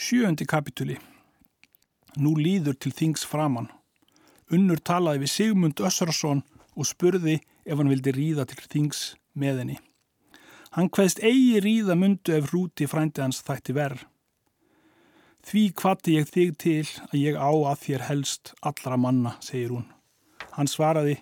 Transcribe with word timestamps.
Sjöundi 0.00 0.46
kapituli. 0.48 0.94
Nú 2.16 2.30
líður 2.40 2.78
til 2.80 2.90
þings 2.96 3.20
framann. 3.28 3.66
Unnur 4.48 4.80
talaði 4.80 5.20
við 5.20 5.30
Sigmund 5.32 5.80
Össurarsson 5.84 6.38
og 6.72 6.86
spurði 6.88 7.34
ef 7.68 7.74
hann 7.76 7.90
vildi 7.92 8.14
ríða 8.16 8.46
til 8.48 8.62
þings 8.62 9.00
með 9.36 9.58
henni. 9.60 9.74
Hann 10.72 10.88
hvaðst 10.88 11.20
eigi 11.20 11.60
ríða 11.60 11.98
mundu 12.00 12.32
ef 12.32 12.48
hrúti 12.48 12.88
frændi 12.88 13.20
hans 13.20 13.42
þætti 13.44 13.74
verð. 13.76 14.06
Því 15.44 15.64
hvati 15.82 16.14
ég 16.16 16.32
þig 16.32 16.54
til 16.64 16.86
að 17.10 17.16
ég 17.20 17.36
á 17.36 17.52
að 17.52 17.82
þér 17.82 18.04
helst 18.06 18.52
allra 18.70 18.96
manna, 18.96 19.34
segir 19.44 19.74
hún. 19.74 19.84
Hann 20.56 20.70
svaraði, 20.70 21.18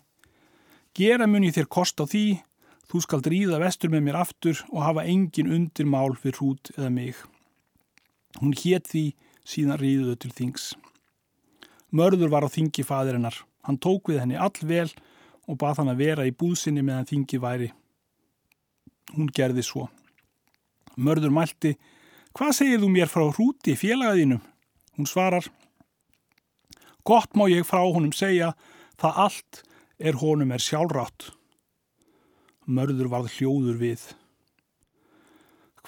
gera 0.95 1.27
mun 1.27 1.49
ég 1.49 1.57
þér 1.59 1.67
kost 1.67 1.99
á 1.99 2.07
því, 2.07 2.39
þú 2.87 3.03
skald 3.03 3.27
ríða 3.35 3.59
vestur 3.59 3.91
með 3.91 4.07
mér 4.07 4.21
aftur 4.23 4.63
og 4.71 4.87
hafa 4.87 5.07
engin 5.11 5.51
undir 5.51 5.91
mál 5.91 6.15
fyrir 6.15 6.39
hrút 6.39 6.73
eða 6.77 6.93
mig. 6.95 7.19
Hún 8.39 8.55
hétt 8.55 8.89
því 8.91 9.05
síðan 9.49 9.81
ríðuðu 9.81 10.17
til 10.23 10.33
þings. 10.35 10.73
Mörður 11.91 12.31
var 12.33 12.47
á 12.47 12.49
þingi 12.53 12.85
fadirinnar. 12.87 13.37
Hann 13.67 13.81
tók 13.81 14.11
við 14.13 14.23
henni 14.23 14.39
all 14.39 14.55
vel 14.63 14.89
og 15.49 15.57
bað 15.61 15.81
hann 15.81 15.93
að 15.93 16.03
vera 16.03 16.27
í 16.29 16.35
búðsynni 16.37 16.85
meðan 16.85 17.09
þingi 17.09 17.41
væri. 17.43 17.71
Hún 19.17 19.31
gerði 19.33 19.65
svo. 19.65 19.89
Mörður 20.99 21.33
mælti, 21.33 21.77
hvað 22.37 22.55
segir 22.59 22.83
þú 22.83 22.91
mér 22.93 23.11
frá 23.11 23.25
hrúti 23.31 23.75
félagaðinum? 23.79 24.43
Hún 24.99 25.07
svarar, 25.07 25.47
gott 27.07 27.37
má 27.39 27.47
ég 27.49 27.65
frá 27.67 27.81
honum 27.87 28.13
segja, 28.13 28.53
það 28.99 29.21
allt 29.25 29.63
er 29.99 30.19
honum 30.21 30.53
er 30.53 30.63
sjálfrátt. 30.63 31.31
Mörður 32.67 33.09
varð 33.15 33.33
hljóður 33.39 33.79
við. 33.81 34.03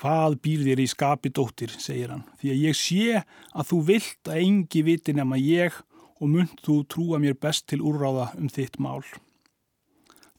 Hvað 0.00 0.38
býr 0.40 0.62
þér 0.64 0.80
í 0.80 0.88
skapi 0.88 1.28
dóttir, 1.36 1.72
segir 1.76 2.14
hann, 2.14 2.22
því 2.40 2.52
að 2.54 2.62
ég 2.64 2.76
sé 2.78 3.18
að 3.20 3.66
þú 3.68 3.80
vilt 3.90 4.30
að 4.32 4.38
engi 4.46 4.82
viti 4.86 5.12
nema 5.12 5.36
ég 5.36 5.76
og 6.20 6.30
mynd 6.32 6.62
þú 6.64 6.76
trúa 6.88 7.18
mér 7.20 7.36
best 7.36 7.66
til 7.68 7.82
úrráða 7.84 8.30
um 8.40 8.48
þitt 8.48 8.78
mál. 8.80 9.04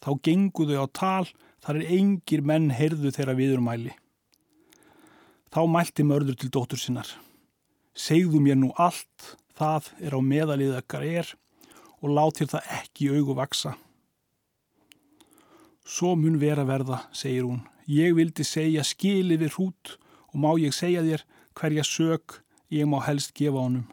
Þá 0.02 0.12
genguðu 0.26 0.82
á 0.82 0.86
tal, 0.90 1.28
þar 1.62 1.78
er 1.78 1.94
engir 2.00 2.42
menn 2.42 2.72
heyrðu 2.74 3.12
þeirra 3.14 3.38
viðurmæli. 3.38 3.94
Þá 5.54 5.62
mælti 5.70 6.08
mörður 6.10 6.40
til 6.42 6.50
dóttur 6.50 6.82
sinnar. 6.82 7.10
Segðu 7.94 8.42
mér 8.42 8.58
nú 8.58 8.72
allt, 8.82 9.36
það 9.54 9.92
er 10.02 10.18
á 10.18 10.20
meðalið 10.26 10.78
ekkar 10.80 11.06
er 11.06 11.34
og 12.02 12.14
látir 12.18 12.50
það 12.50 12.70
ekki 12.80 13.12
augu 13.14 13.38
vaksa. 13.38 13.76
Svo 15.86 16.16
mun 16.16 16.40
vera 16.42 16.64
verða, 16.66 17.04
segir 17.14 17.46
hún, 17.46 17.62
Ég 17.92 18.14
vildi 18.16 18.46
segja 18.48 18.86
skili 18.88 19.36
við 19.36 19.58
hrút 19.58 19.98
og 20.32 20.36
má 20.40 20.52
ég 20.62 20.72
segja 20.72 21.02
þér 21.04 21.24
hverja 21.60 21.84
sög 21.84 22.38
ég 22.72 22.88
má 22.88 23.02
helst 23.04 23.34
gefa 23.36 23.66
honum. 23.66 23.88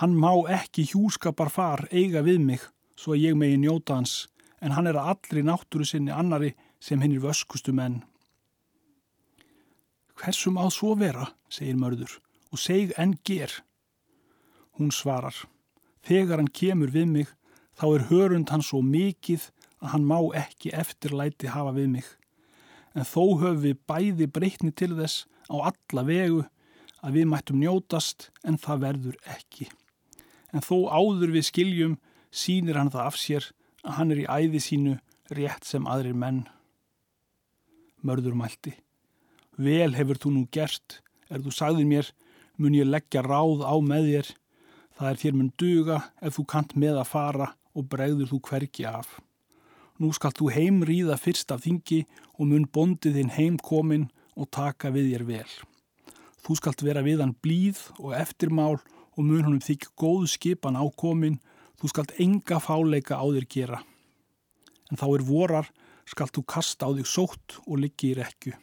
Hann 0.00 0.16
má 0.20 0.34
ekki 0.52 0.84
hjúskapar 0.90 1.48
far 1.54 1.86
eiga 1.88 2.20
við 2.26 2.42
mig 2.44 2.66
svo 3.00 3.14
að 3.14 3.22
ég 3.22 3.38
megi 3.40 3.60
njóta 3.62 3.96
hans 3.96 4.26
en 4.60 4.74
hann 4.76 4.90
er 4.90 4.98
að 5.00 5.14
allri 5.14 5.44
náttúru 5.46 5.86
sinni 5.88 6.12
annari 6.12 6.50
sem 6.76 7.00
hinn 7.00 7.14
er 7.16 7.24
vöskustu 7.24 7.72
menn. 7.72 8.02
Hversum 10.20 10.60
á 10.60 10.68
svo 10.68 10.92
vera, 10.98 11.30
segir 11.48 11.78
mörður, 11.80 12.18
og 12.52 12.60
seg 12.60 12.92
en 13.00 13.16
ger. 13.24 13.50
Hún 14.76 14.92
svarar, 14.92 15.34
þegar 16.04 16.42
hann 16.42 16.52
kemur 16.52 16.92
við 16.92 17.08
mig 17.08 17.32
þá 17.80 17.86
er 17.94 18.06
hörund 18.12 18.52
hann 18.52 18.66
svo 18.66 18.82
mikið 18.84 19.48
að 19.80 19.90
hann 19.94 20.06
má 20.10 20.18
ekki 20.36 20.74
eftirlæti 20.76 21.48
hafa 21.54 21.72
við 21.78 21.90
mig 21.96 22.12
en 22.94 23.06
þó 23.06 23.22
höfum 23.42 23.62
við 23.64 23.80
bæði 23.88 24.28
breytni 24.30 24.72
til 24.72 24.94
þess 24.94 25.26
á 25.50 25.54
alla 25.70 26.04
vegu 26.06 26.44
að 27.04 27.18
við 27.18 27.28
mættum 27.30 27.60
njótast 27.60 28.30
en 28.46 28.58
það 28.60 28.84
verður 28.86 29.16
ekki. 29.34 29.68
En 30.54 30.62
þó 30.64 30.86
áður 30.88 31.34
við 31.34 31.48
skiljum 31.50 31.96
sínir 32.34 32.78
hann 32.78 32.92
það 32.94 33.10
af 33.10 33.18
sér 33.20 33.50
að 33.84 33.98
hann 33.98 34.14
er 34.14 34.22
í 34.22 34.28
æði 34.30 34.62
sínu 34.62 34.94
rétt 35.34 35.66
sem 35.68 35.86
aðrir 35.90 36.16
menn. 36.16 36.44
Mörður 38.04 38.36
mælti. 38.38 38.74
Vel 39.56 39.94
hefur 39.96 40.20
þú 40.20 40.32
nú 40.34 40.46
gert, 40.52 41.00
er 41.30 41.42
þú 41.42 41.52
sagðið 41.54 41.90
mér, 41.90 42.08
mun 42.58 42.76
ég 42.76 42.88
leggja 42.88 43.22
ráð 43.24 43.64
á 43.64 43.74
með 43.82 44.10
þér. 44.10 44.32
Það 44.94 45.10
er 45.10 45.20
þér 45.22 45.36
mun 45.38 45.52
duga 45.58 46.00
ef 46.22 46.36
þú 46.38 46.46
kant 46.54 46.74
með 46.78 47.00
að 47.02 47.10
fara 47.10 47.52
og 47.74 47.88
bregður 47.90 48.30
þú 48.30 48.40
hverki 48.48 48.86
af. 48.88 49.18
Nú 50.02 50.10
skalt 50.16 50.40
þú 50.40 50.50
heimríða 50.50 51.14
fyrst 51.20 51.52
af 51.54 51.62
þingi 51.62 52.00
og 52.34 52.48
mun 52.50 52.66
bondið 52.66 53.20
þinn 53.20 53.34
heim 53.36 53.58
komin 53.62 54.08
og 54.34 54.50
taka 54.50 54.90
við 54.94 55.12
þér 55.12 55.24
vel. 55.28 55.52
Þú 56.44 56.56
skalt 56.58 56.82
vera 56.84 57.04
við 57.06 57.22
hann 57.22 57.36
blíð 57.44 57.78
og 58.00 58.16
eftirmál 58.18 58.80
og 59.14 59.22
mun 59.22 59.44
honum 59.46 59.62
þykja 59.62 59.92
góð 60.00 60.26
skipan 60.34 60.76
ákomin, 60.76 61.38
þú 61.78 61.90
skalt 61.92 62.14
enga 62.20 62.58
fáleika 62.60 63.20
á 63.22 63.24
þér 63.24 63.46
gera. 63.48 63.80
En 64.90 64.98
þá 64.98 65.06
er 65.14 65.24
vorar, 65.24 65.70
skalt 66.04 66.34
þú 66.34 66.44
kasta 66.50 66.90
á 66.90 66.94
þig 66.98 67.08
sótt 67.08 67.58
og 67.64 67.78
liggi 67.80 68.12
í 68.12 68.18
rekju. 68.18 68.54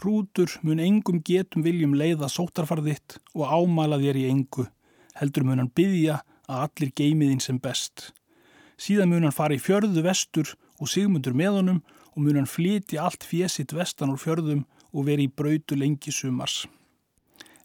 Hrútur 0.00 0.56
mun 0.64 0.80
engum 0.80 1.20
getum 1.20 1.66
viljum 1.66 1.92
leiða 1.98 2.30
sóttarfarðitt 2.32 3.18
og 3.36 3.44
ámala 3.44 4.00
þér 4.00 4.22
í 4.22 4.28
engu, 4.32 4.64
heldur 5.20 5.44
mun 5.44 5.60
hann 5.60 5.74
byggja 5.76 6.22
að 6.48 6.64
allir 6.64 6.94
geimiðin 6.96 7.44
sem 7.44 7.60
best. 7.60 8.10
Síðan 8.80 9.10
mun 9.12 9.26
hann 9.26 9.36
fara 9.36 9.52
í 9.52 9.60
fjörðu 9.60 10.00
vestur 10.06 10.54
og 10.80 10.88
sigmundur 10.88 11.34
með 11.36 11.56
honum 11.58 11.80
og 12.14 12.22
mun 12.24 12.38
hann 12.40 12.48
flyti 12.48 12.96
allt 12.96 13.26
fjesitt 13.28 13.74
vestan 13.76 14.12
úr 14.14 14.20
fjörðum 14.22 14.62
og 14.90 15.04
veri 15.06 15.26
í 15.28 15.32
brautu 15.32 15.76
lengi 15.76 16.12
sumars. 16.14 16.64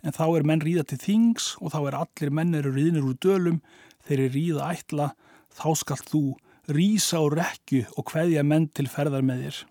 En 0.03 0.13
þá 0.13 0.25
er 0.27 0.45
menn 0.45 0.61
ríða 0.61 0.83
til 0.89 0.99
þings 1.01 1.53
og 1.61 1.71
þá 1.73 1.79
er 1.79 1.97
allir 2.01 2.33
mennir 2.35 2.67
ríðnir 2.67 3.07
úr 3.07 3.15
dölum, 3.23 3.61
þeir 4.05 4.25
er 4.25 4.35
ríða 4.35 4.67
ætla, 4.75 5.07
þá 5.55 5.69
skalt 5.79 6.11
þú 6.11 6.23
rísa 6.75 7.21
á 7.21 7.25
rekju 7.31 7.85
og 7.95 8.11
hveðja 8.11 8.43
menn 8.43 8.67
til 8.75 8.89
ferðar 8.91 9.23
með 9.25 9.47
þér. 9.47 9.61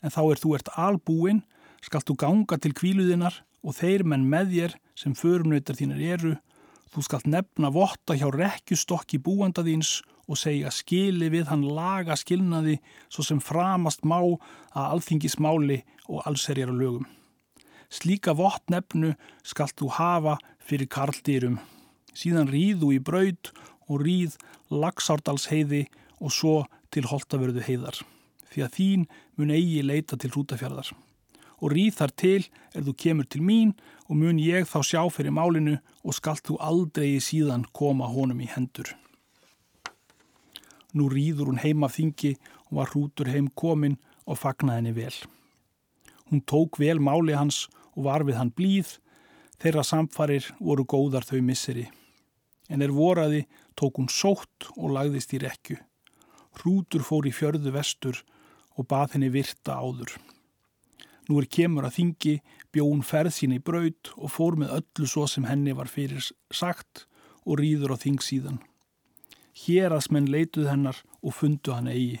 En 0.00 0.14
þá 0.16 0.22
er 0.24 0.40
þú 0.40 0.56
ert 0.56 0.72
albúin, 0.80 1.44
skalt 1.84 2.08
þú 2.08 2.18
ganga 2.24 2.58
til 2.58 2.72
kvíluðinar 2.72 3.42
og 3.64 3.76
þeir 3.76 4.06
menn 4.08 4.26
með 4.32 4.56
þér 4.56 4.80
sem 4.96 5.14
förumnöytar 5.18 5.76
þínar 5.76 6.02
eru, 6.16 6.34
þú 6.94 7.04
skalt 7.04 7.28
nefna 7.28 7.70
votta 7.74 8.16
hjá 8.16 8.30
rekjustokki 8.32 9.20
búanda 9.22 9.64
þíns 9.66 10.00
og 10.00 10.13
segja 10.32 10.70
skili 10.72 11.28
við 11.28 11.50
hann 11.50 11.66
laga 11.76 12.16
skilnaði 12.16 12.78
svo 13.12 13.24
sem 13.26 13.42
framast 13.44 14.06
má 14.08 14.18
að 14.24 14.86
alþingismáli 14.94 15.82
og 16.08 16.24
allserjar 16.24 16.72
á 16.72 16.74
lögum. 16.74 17.04
Slíka 17.92 18.32
vott 18.34 18.64
nefnu 18.72 19.12
skalt 19.44 19.76
þú 19.78 19.90
hafa 19.98 20.38
fyrir 20.64 20.88
karldýrum. 20.88 21.60
Síðan 22.16 22.48
ríðu 22.50 22.94
í 22.96 23.00
braud 23.04 23.52
og 23.90 24.00
ríð 24.02 24.38
lagsárdalsheiði 24.72 25.84
og 26.24 26.32
svo 26.32 26.56
til 26.94 27.04
holtavörðu 27.10 27.62
heiðar. 27.66 28.00
Því 28.50 28.64
að 28.64 28.74
þín 28.78 29.06
mun 29.36 29.52
eigi 29.52 29.82
leita 29.84 30.16
til 30.16 30.32
hrútafjörðar. 30.32 30.94
Og 31.62 31.72
ríð 31.74 32.00
þar 32.00 32.12
til 32.18 32.40
er 32.74 32.82
þú 32.86 32.96
kemur 33.04 33.28
til 33.30 33.42
mín 33.44 33.74
og 34.08 34.18
mun 34.18 34.40
ég 34.42 34.66
þá 34.68 34.80
sjá 34.82 35.02
fyrir 35.12 35.34
málinu 35.34 35.78
og 36.02 36.16
skalt 36.16 36.44
þú 36.48 36.58
aldrei 36.62 37.16
síðan 37.22 37.66
koma 37.72 38.08
honum 38.10 38.42
í 38.42 38.50
hendur. 38.50 38.94
Nú 40.94 41.08
rýður 41.10 41.50
hún 41.50 41.62
heim 41.62 41.84
af 41.86 41.96
þingi 41.98 42.34
og 42.68 42.76
var 42.78 42.92
hrútur 42.92 43.30
heim 43.32 43.48
komin 43.50 43.96
og 44.24 44.38
fagnaði 44.38 44.80
henni 44.80 44.94
vel. 44.96 45.14
Hún 46.30 46.42
tók 46.46 46.78
vel 46.78 47.00
máli 47.02 47.34
hans 47.36 47.66
og 47.94 48.06
var 48.06 48.24
við 48.24 48.38
hann 48.38 48.52
blíð, 48.54 48.96
þeirra 49.60 49.84
samfarir 49.84 50.46
voru 50.60 50.86
góðar 50.86 51.26
þau 51.26 51.40
misseri. 51.42 51.88
En 52.70 52.82
er 52.82 52.94
voraði 52.94 53.44
tók 53.76 53.98
hún 53.98 54.08
sótt 54.08 54.70
og 54.76 54.94
lagðist 54.94 55.34
í 55.36 55.42
rekju. 55.42 55.76
Hrútur 56.60 57.02
fór 57.04 57.26
í 57.28 57.34
fjörðu 57.34 57.74
vestur 57.74 58.22
og 58.78 58.88
bað 58.90 59.16
henni 59.16 59.30
virta 59.34 59.76
áður. 59.78 60.14
Nú 61.28 61.40
er 61.40 61.48
kemur 61.48 61.86
að 61.88 61.96
þingi, 61.98 62.34
bjón 62.72 63.02
ferð 63.06 63.32
sín 63.32 63.54
í 63.56 63.62
braud 63.62 64.12
og 64.16 64.32
fór 64.32 64.58
með 64.60 64.76
öllu 64.78 65.08
svo 65.08 65.24
sem 65.30 65.46
henni 65.48 65.72
var 65.76 65.88
fyrir 65.88 66.22
sagt 66.52 67.06
og 67.44 67.60
rýður 67.60 67.94
á 67.94 67.98
þing 68.00 68.20
síðan. 68.24 68.60
Hérasmenn 69.54 70.26
leituð 70.26 70.66
hennar 70.66 70.98
og 71.22 71.36
fundu 71.38 71.74
hann 71.74 71.90
eigi. 71.90 72.18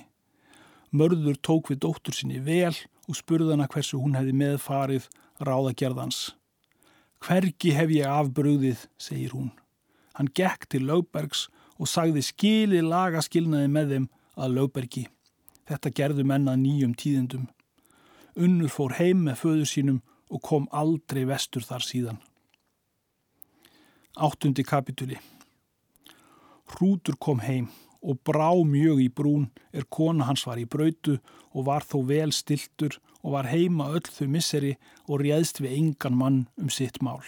Mörður 0.94 1.38
tók 1.42 1.72
við 1.72 1.80
dóttur 1.82 2.14
sinni 2.14 2.38
vel 2.38 2.74
og 3.08 3.18
spurði 3.18 3.50
hana 3.50 3.66
hversu 3.70 3.98
hún 3.98 4.14
hefði 4.14 4.36
meðfarið 4.38 5.08
ráðagerðans. 5.42 6.36
Hvergi 7.24 7.72
hef 7.74 7.90
ég 7.90 8.06
afbröðið, 8.06 8.86
segir 9.00 9.34
hún. 9.34 9.50
Hann 10.14 10.30
gekk 10.30 10.68
til 10.70 10.84
Lögbergs 10.86 11.48
og 11.80 11.90
sagði 11.90 12.22
skili 12.22 12.84
laga 12.84 13.22
skilnaði 13.24 13.72
með 13.72 13.92
þeim 13.94 14.08
að 14.38 14.56
Lögbergi. 14.60 15.04
Þetta 15.66 15.94
gerðu 15.98 16.28
menna 16.28 16.54
nýjum 16.60 16.94
tíðendum. 16.94 17.48
Unnur 18.38 18.70
fór 18.70 18.94
heim 19.00 19.24
með 19.26 19.40
föðu 19.42 19.66
sínum 19.66 20.02
og 20.30 20.42
kom 20.46 20.68
aldrei 20.70 21.24
vestur 21.26 21.66
þar 21.66 21.82
síðan. 21.82 22.22
Áttundi 24.14 24.62
kapituli 24.62 25.18
Hrútur 26.72 27.16
kom 27.20 27.42
heim 27.44 27.68
og 28.04 28.20
brá 28.26 28.50
mjög 28.68 29.00
í 29.00 29.08
brún 29.08 29.48
er 29.72 29.86
kona 29.88 30.28
hans 30.28 30.44
var 30.48 30.60
í 30.60 30.66
brautu 30.68 31.16
og 31.54 31.66
var 31.68 31.86
þó 31.88 32.02
vel 32.08 32.32
stiltur 32.36 32.98
og 33.22 33.36
var 33.36 33.48
heima 33.48 33.88
öll 33.96 34.04
þau 34.04 34.28
misseri 34.28 34.74
og 35.08 35.22
réðst 35.24 35.62
við 35.64 35.76
engan 35.78 36.18
mann 36.20 36.40
um 36.60 36.68
sitt 36.68 37.00
mál. 37.00 37.22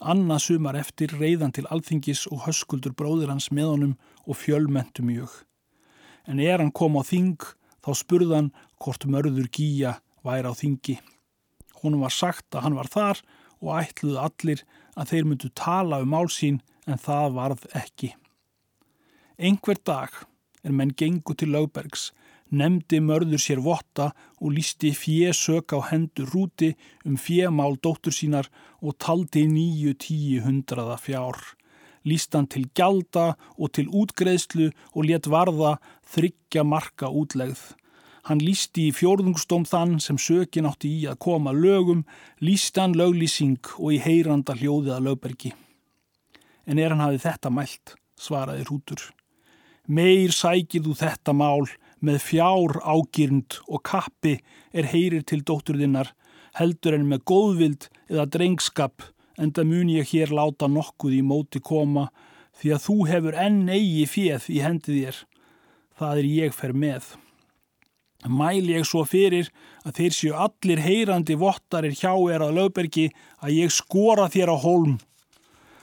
Anna 0.00 0.38
sumar 0.40 0.78
eftir 0.80 1.12
reyðan 1.20 1.52
til 1.52 1.66
alþingis 1.68 2.24
og 2.32 2.46
höskuldur 2.46 2.94
bróður 2.96 3.34
hans 3.34 3.50
með 3.52 3.72
honum 3.74 3.96
og 4.24 4.38
fjölmentu 4.40 5.04
mjög. 5.04 5.28
En 6.24 6.40
er 6.40 6.56
hann 6.56 6.72
kom 6.72 6.96
á 6.96 7.04
þing 7.04 7.36
þá 7.84 7.90
spurðan 8.00 8.48
hvort 8.80 9.04
mörður 9.04 9.50
gíja 9.52 9.98
væri 10.24 10.48
á 10.48 10.54
þingi. 10.56 10.96
Hún 11.82 12.00
var 12.00 12.12
sagt 12.16 12.48
að 12.54 12.64
hann 12.64 12.78
var 12.80 12.88
þar 12.88 13.20
og 13.60 13.76
ætluðu 13.82 14.20
allir 14.24 14.64
að 14.96 15.12
þeir 15.12 15.28
myndu 15.28 15.50
tala 15.56 16.00
um 16.02 16.10
mál 16.14 16.28
sín 16.32 16.60
en 16.86 17.00
það 17.00 17.36
varð 17.36 17.66
ekki. 17.76 18.14
Einhver 19.40 19.78
dag 19.84 20.16
er 20.64 20.74
menn 20.76 20.92
gengu 20.96 21.34
til 21.36 21.52
Lögbergs, 21.54 22.10
nefndi 22.50 22.98
mörður 23.00 23.40
sér 23.40 23.62
votta 23.64 24.10
og 24.40 24.52
lísti 24.56 24.90
fjésök 24.96 25.72
á 25.76 25.78
hendur 25.92 26.28
rúti 26.34 26.74
um 27.06 27.16
fjémál 27.16 27.78
dóttur 27.80 28.12
sínar 28.12 28.50
og 28.82 28.98
taldi 28.98 29.46
nýju 29.46 29.94
tíu 30.02 30.42
hundraða 30.44 30.98
fjár. 31.00 31.38
Lístan 32.04 32.48
til 32.48 32.68
gjalda 32.74 33.36
og 33.56 33.72
til 33.76 33.88
útgreðslu 33.88 34.70
og 34.96 35.04
let 35.04 35.28
varða 35.28 35.76
þryggja 36.12 36.64
marka 36.64 37.12
útlegð. 37.12 37.79
Hann 38.28 38.42
lísti 38.44 38.88
í 38.88 38.94
fjórðungstóm 38.94 39.64
þann 39.68 39.98
sem 40.04 40.18
sökin 40.20 40.68
átti 40.68 40.90
í 41.00 41.06
að 41.08 41.20
koma 41.24 41.54
lögum, 41.56 42.04
lístan 42.44 42.96
löglýsing 42.98 43.72
og 43.78 43.94
í 43.96 44.00
heyranda 44.04 44.56
hljóðið 44.58 44.96
að 44.96 45.06
lögbergi. 45.08 45.54
En 46.68 46.78
er 46.78 46.92
hann 46.92 47.04
hafið 47.04 47.24
þetta 47.24 47.52
mælt, 47.54 47.94
svaraði 48.20 48.66
hrútur. 48.68 49.06
Meir 49.88 50.34
sækir 50.36 50.84
þú 50.84 50.96
þetta 51.00 51.34
mál 51.34 51.70
með 52.04 52.20
fjár 52.24 52.76
ágirnd 52.84 53.60
og 53.68 53.82
kappi 53.84 54.36
er 54.72 54.88
heyrir 54.92 55.24
til 55.26 55.40
dótturðinnar 55.42 56.12
heldur 56.58 56.96
en 56.96 57.08
með 57.10 57.24
góðvild 57.30 57.88
eða 58.10 58.28
drengskap 58.36 59.06
en 59.40 59.52
það 59.56 59.70
mun 59.72 59.92
ég 59.92 60.12
hér 60.12 60.34
láta 60.36 60.68
nokkuð 60.68 61.16
í 61.16 61.22
móti 61.24 61.62
koma 61.64 62.08
því 62.60 62.74
að 62.76 62.84
þú 62.86 62.96
hefur 63.08 63.40
enn 63.40 63.62
eigi 63.72 64.06
fjöð 64.10 64.48
í 64.52 64.60
hendið 64.64 65.00
þér. 65.00 65.20
Það 66.00 66.22
er 66.22 66.30
ég 66.30 66.56
fer 66.56 66.76
með. 66.76 67.14
Mæl 68.28 68.68
ég 68.68 68.84
svo 68.84 69.06
fyrir 69.08 69.48
að 69.86 69.96
þeir 69.96 70.16
séu 70.16 70.32
allir 70.36 70.82
heyrandi 70.84 71.36
vottarir 71.40 71.96
hjá 71.96 72.12
er 72.28 72.44
að 72.44 72.56
lögbergi 72.58 73.06
að 73.40 73.54
ég 73.56 73.72
skora 73.72 74.28
þér 74.28 74.52
á 74.52 74.56
holm. 74.60 74.98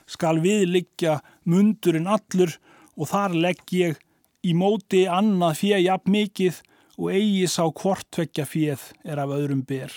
Skal 0.05 0.37
við 0.43 0.67
liggja 0.69 1.17
mundurinn 1.49 2.07
allur 2.07 2.53
og 2.95 3.09
þar 3.09 3.33
legg 3.33 3.73
ég 3.73 3.97
í 4.45 4.53
móti 4.53 5.07
annað 5.09 5.57
fjö 5.63 5.81
jafn 5.81 6.13
mikið 6.13 6.61
og 6.97 7.09
eigi 7.13 7.47
sá 7.49 7.65
hvort 7.65 8.05
tvekja 8.13 8.45
fjöð 8.45 8.85
er 9.03 9.21
af 9.21 9.33
öðrum 9.33 9.65
ber. 9.65 9.91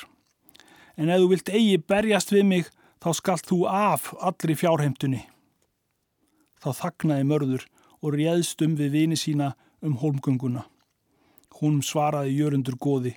En 0.97 1.13
ef 1.13 1.21
þú 1.21 1.29
vilt 1.33 1.53
eigi 1.53 1.77
berjast 1.79 2.33
við 2.33 2.45
mig, 2.49 2.67
þá 3.01 3.11
skalt 3.17 3.47
þú 3.49 3.63
af 3.69 4.11
allri 4.21 4.57
fjárheimtunni. 4.57 5.23
Þá 6.61 6.71
þagnaði 6.77 7.29
mörður 7.29 7.65
og 8.01 8.17
réðst 8.17 8.61
um 8.65 8.77
við 8.77 8.97
vini 8.97 9.17
sína 9.17 9.55
um 9.81 9.97
holmgönguna. 10.01 10.67
Hún 11.59 11.81
svaraði 11.85 12.37
jörundur 12.39 12.79
góði. 12.81 13.17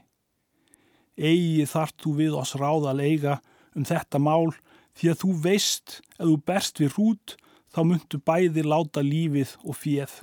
Eigi 1.17 1.67
þart 1.69 1.95
þú 2.01 2.13
við 2.17 2.37
oss 2.41 2.55
ráða 2.57 2.95
leiga 2.97 3.39
um 3.77 3.85
þetta 3.85 4.19
mál 4.19 4.53
því 4.97 5.11
að 5.13 5.19
þú 5.23 5.31
veist 5.45 5.97
að 6.17 6.31
þú 6.31 6.37
berst 6.49 6.81
við 6.81 6.95
hrút 6.97 7.35
þá 7.73 7.81
myndu 7.89 8.19
bæði 8.21 8.63
láta 8.65 9.03
lífið 9.05 9.55
og 9.63 9.77
fjöð. 9.77 10.13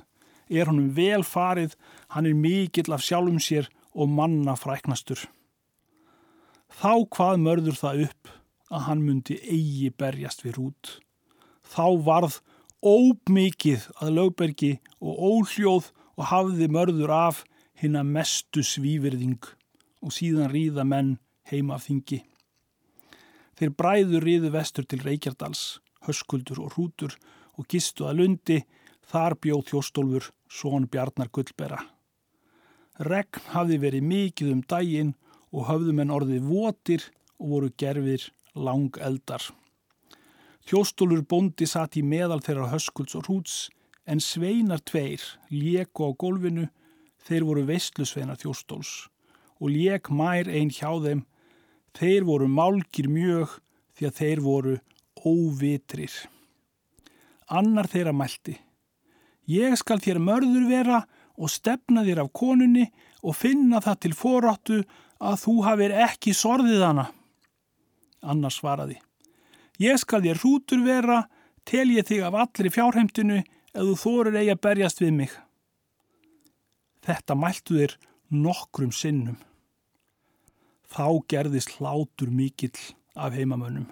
Er 0.51 0.67
honum 0.67 0.91
vel 0.95 1.23
farið, 1.23 1.75
hann 2.11 2.27
er 2.27 2.35
mikill 2.35 2.91
af 2.91 3.03
sjálfum 3.03 3.39
sér 3.39 3.69
og 3.95 4.11
manna 4.11 4.55
fræknastur. 4.59 5.23
Þá 6.71 7.07
hvað 7.11 7.43
mörður 7.43 7.79
það 7.79 8.03
upp 8.07 8.31
að 8.71 8.85
hann 8.87 9.03
myndi 9.05 9.37
eigi 9.43 9.91
berjast 9.91 10.43
við 10.45 10.57
rút. 10.59 10.91
Þá 11.67 11.85
varð 12.03 12.39
óbmikið 12.81 13.87
að 14.01 14.13
lögbergi 14.17 14.71
og 14.99 15.19
óljóð 15.19 15.91
og 16.17 16.27
hafði 16.31 16.67
mörður 16.71 17.13
af 17.15 17.43
hinn 17.81 17.97
að 17.97 18.11
mestu 18.15 18.63
svívirðing 18.65 19.41
og 20.01 20.13
síðan 20.13 20.51
ríða 20.53 20.85
menn 20.87 21.15
heima 21.49 21.77
af 21.77 21.87
þingi. 21.87 22.21
Þeir 23.57 23.73
bræður 23.77 24.25
ríðu 24.25 24.51
vestur 24.53 24.85
til 24.89 25.01
Reykjardals, 25.05 25.79
höskuldur 26.07 26.61
og 26.63 26.75
hrútur 26.75 27.17
og 27.57 27.67
gistu 27.69 28.07
að 28.09 28.21
lundi, 28.21 28.59
þar 29.05 29.35
bjóð 29.43 29.65
þjóstólfur 29.71 30.29
són 30.49 30.87
Bjarnar 30.91 31.29
Gullbera. 31.33 31.81
Regn 33.01 33.49
hafði 33.53 33.79
verið 33.81 34.07
mikið 34.07 34.53
um 34.53 34.61
daginn 34.69 35.15
og 35.51 35.67
höfðum 35.67 36.01
en 36.03 36.13
orðið 36.15 36.47
votir 36.47 37.07
og 37.41 37.55
voru 37.55 37.71
gerfir 37.77 38.27
lang 38.55 38.97
eldar. 39.01 39.43
Þjóstólfur 40.69 41.23
bóndi 41.25 41.67
satt 41.67 41.97
í 41.97 42.03
meðal 42.05 42.41
þeirra 42.45 42.69
höskulds 42.71 43.17
og 43.17 43.25
hrúts 43.27 43.55
en 44.05 44.21
sveinar 44.21 44.81
tveir 44.85 45.23
léku 45.49 46.05
á 46.05 46.09
gólfinu, 46.13 46.67
þeir 47.27 47.45
voru 47.47 47.65
veistlusveinar 47.67 48.39
þjóstóls 48.41 49.09
og 49.61 49.69
lék 49.69 50.09
mær 50.09 50.49
einn 50.49 50.71
hjá 50.73 50.89
þeim, 51.03 51.21
þeir 51.93 52.25
voru 52.25 52.47
málgir 52.49 53.09
mjög 53.11 53.59
því 53.97 54.07
að 54.07 54.17
þeir 54.17 54.41
voru 54.41 54.75
óvitrir. 55.21 56.13
Annar 57.51 57.89
þeirra 57.91 58.13
mælti. 58.15 58.55
Ég 59.51 59.75
skal 59.77 59.99
þér 60.01 60.21
mörður 60.23 60.65
vera 60.69 61.01
og 61.37 61.51
stefna 61.51 62.05
þér 62.07 62.23
af 62.23 62.33
konunni 62.33 62.87
og 63.21 63.37
finna 63.37 63.81
það 63.83 63.99
til 64.05 64.13
foráttu 64.17 64.79
að 65.21 65.37
þú 65.43 65.55
hafir 65.67 65.95
ekki 66.07 66.33
sorðið 66.33 66.85
hana. 66.85 67.05
Annar 68.21 68.53
svaraði. 68.53 68.97
Ég 69.81 69.97
skal 70.01 70.21
þér 70.23 70.41
hrútur 70.41 70.83
vera, 70.85 71.23
tel 71.65 71.89
ég 71.93 72.05
þig 72.07 72.25
af 72.25 72.37
allri 72.37 72.69
fjárheimtinu 72.73 73.39
ef 73.41 73.81
þú 73.81 73.95
þórur 73.97 74.37
eigi 74.37 74.53
að 74.53 74.63
berjast 74.65 75.01
við 75.01 75.13
mig. 75.17 75.33
Þetta 77.01 77.35
mæltu 77.37 77.79
þér 77.79 77.95
nokkrum 78.31 78.91
sinnum. 78.93 79.37
Þá 80.91 81.05
gerðist 81.31 81.77
hlátur 81.79 82.29
mikill 82.29 82.77
af 83.15 83.33
heimamönnum. 83.33 83.87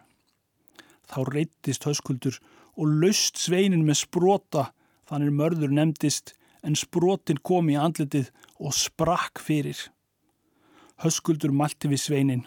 Þá 1.10 1.20
reyttist 1.34 1.88
höskuldur 1.88 2.38
og 2.78 3.00
laust 3.02 3.40
sveinin 3.42 3.86
með 3.88 4.04
sprota 4.04 4.70
þannig 5.10 5.34
mörður 5.36 5.74
nefndist 5.74 6.36
en 6.64 6.76
sprotin 6.78 7.40
kom 7.42 7.72
í 7.72 7.78
andletið 7.80 8.30
og 8.60 8.76
sprakk 8.76 9.42
fyrir. 9.42 9.80
Höskuldur 11.02 11.56
malti 11.56 11.90
við 11.90 12.04
sveinin. 12.04 12.46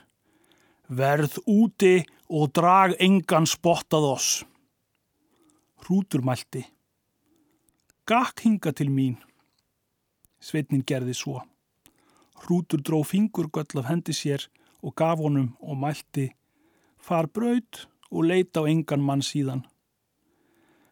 Verð 0.92 1.38
úti 1.48 2.02
og 2.28 2.52
drag 2.54 2.94
engan 3.00 3.48
spottað 3.48 4.08
oss. 4.12 4.30
Hrútur 5.82 6.22
malti. 6.22 6.62
Gakk 8.06 8.44
hinga 8.44 8.72
til 8.76 8.92
mín. 8.92 9.16
Sveinin 10.42 10.82
gerði 10.82 11.14
svo. 11.14 11.40
Hrútur 12.42 12.82
dró 12.82 13.02
fingurgöll 13.06 13.78
af 13.78 13.86
hendi 13.86 14.14
sér 14.16 14.48
og 14.82 14.96
gaf 14.98 15.20
honum 15.22 15.52
og 15.60 15.78
mælti. 15.78 16.32
Far 16.98 17.28
braud 17.30 17.86
og 18.10 18.26
leita 18.26 18.62
á 18.62 18.66
engan 18.66 19.04
mann 19.06 19.22
síðan. 19.22 19.62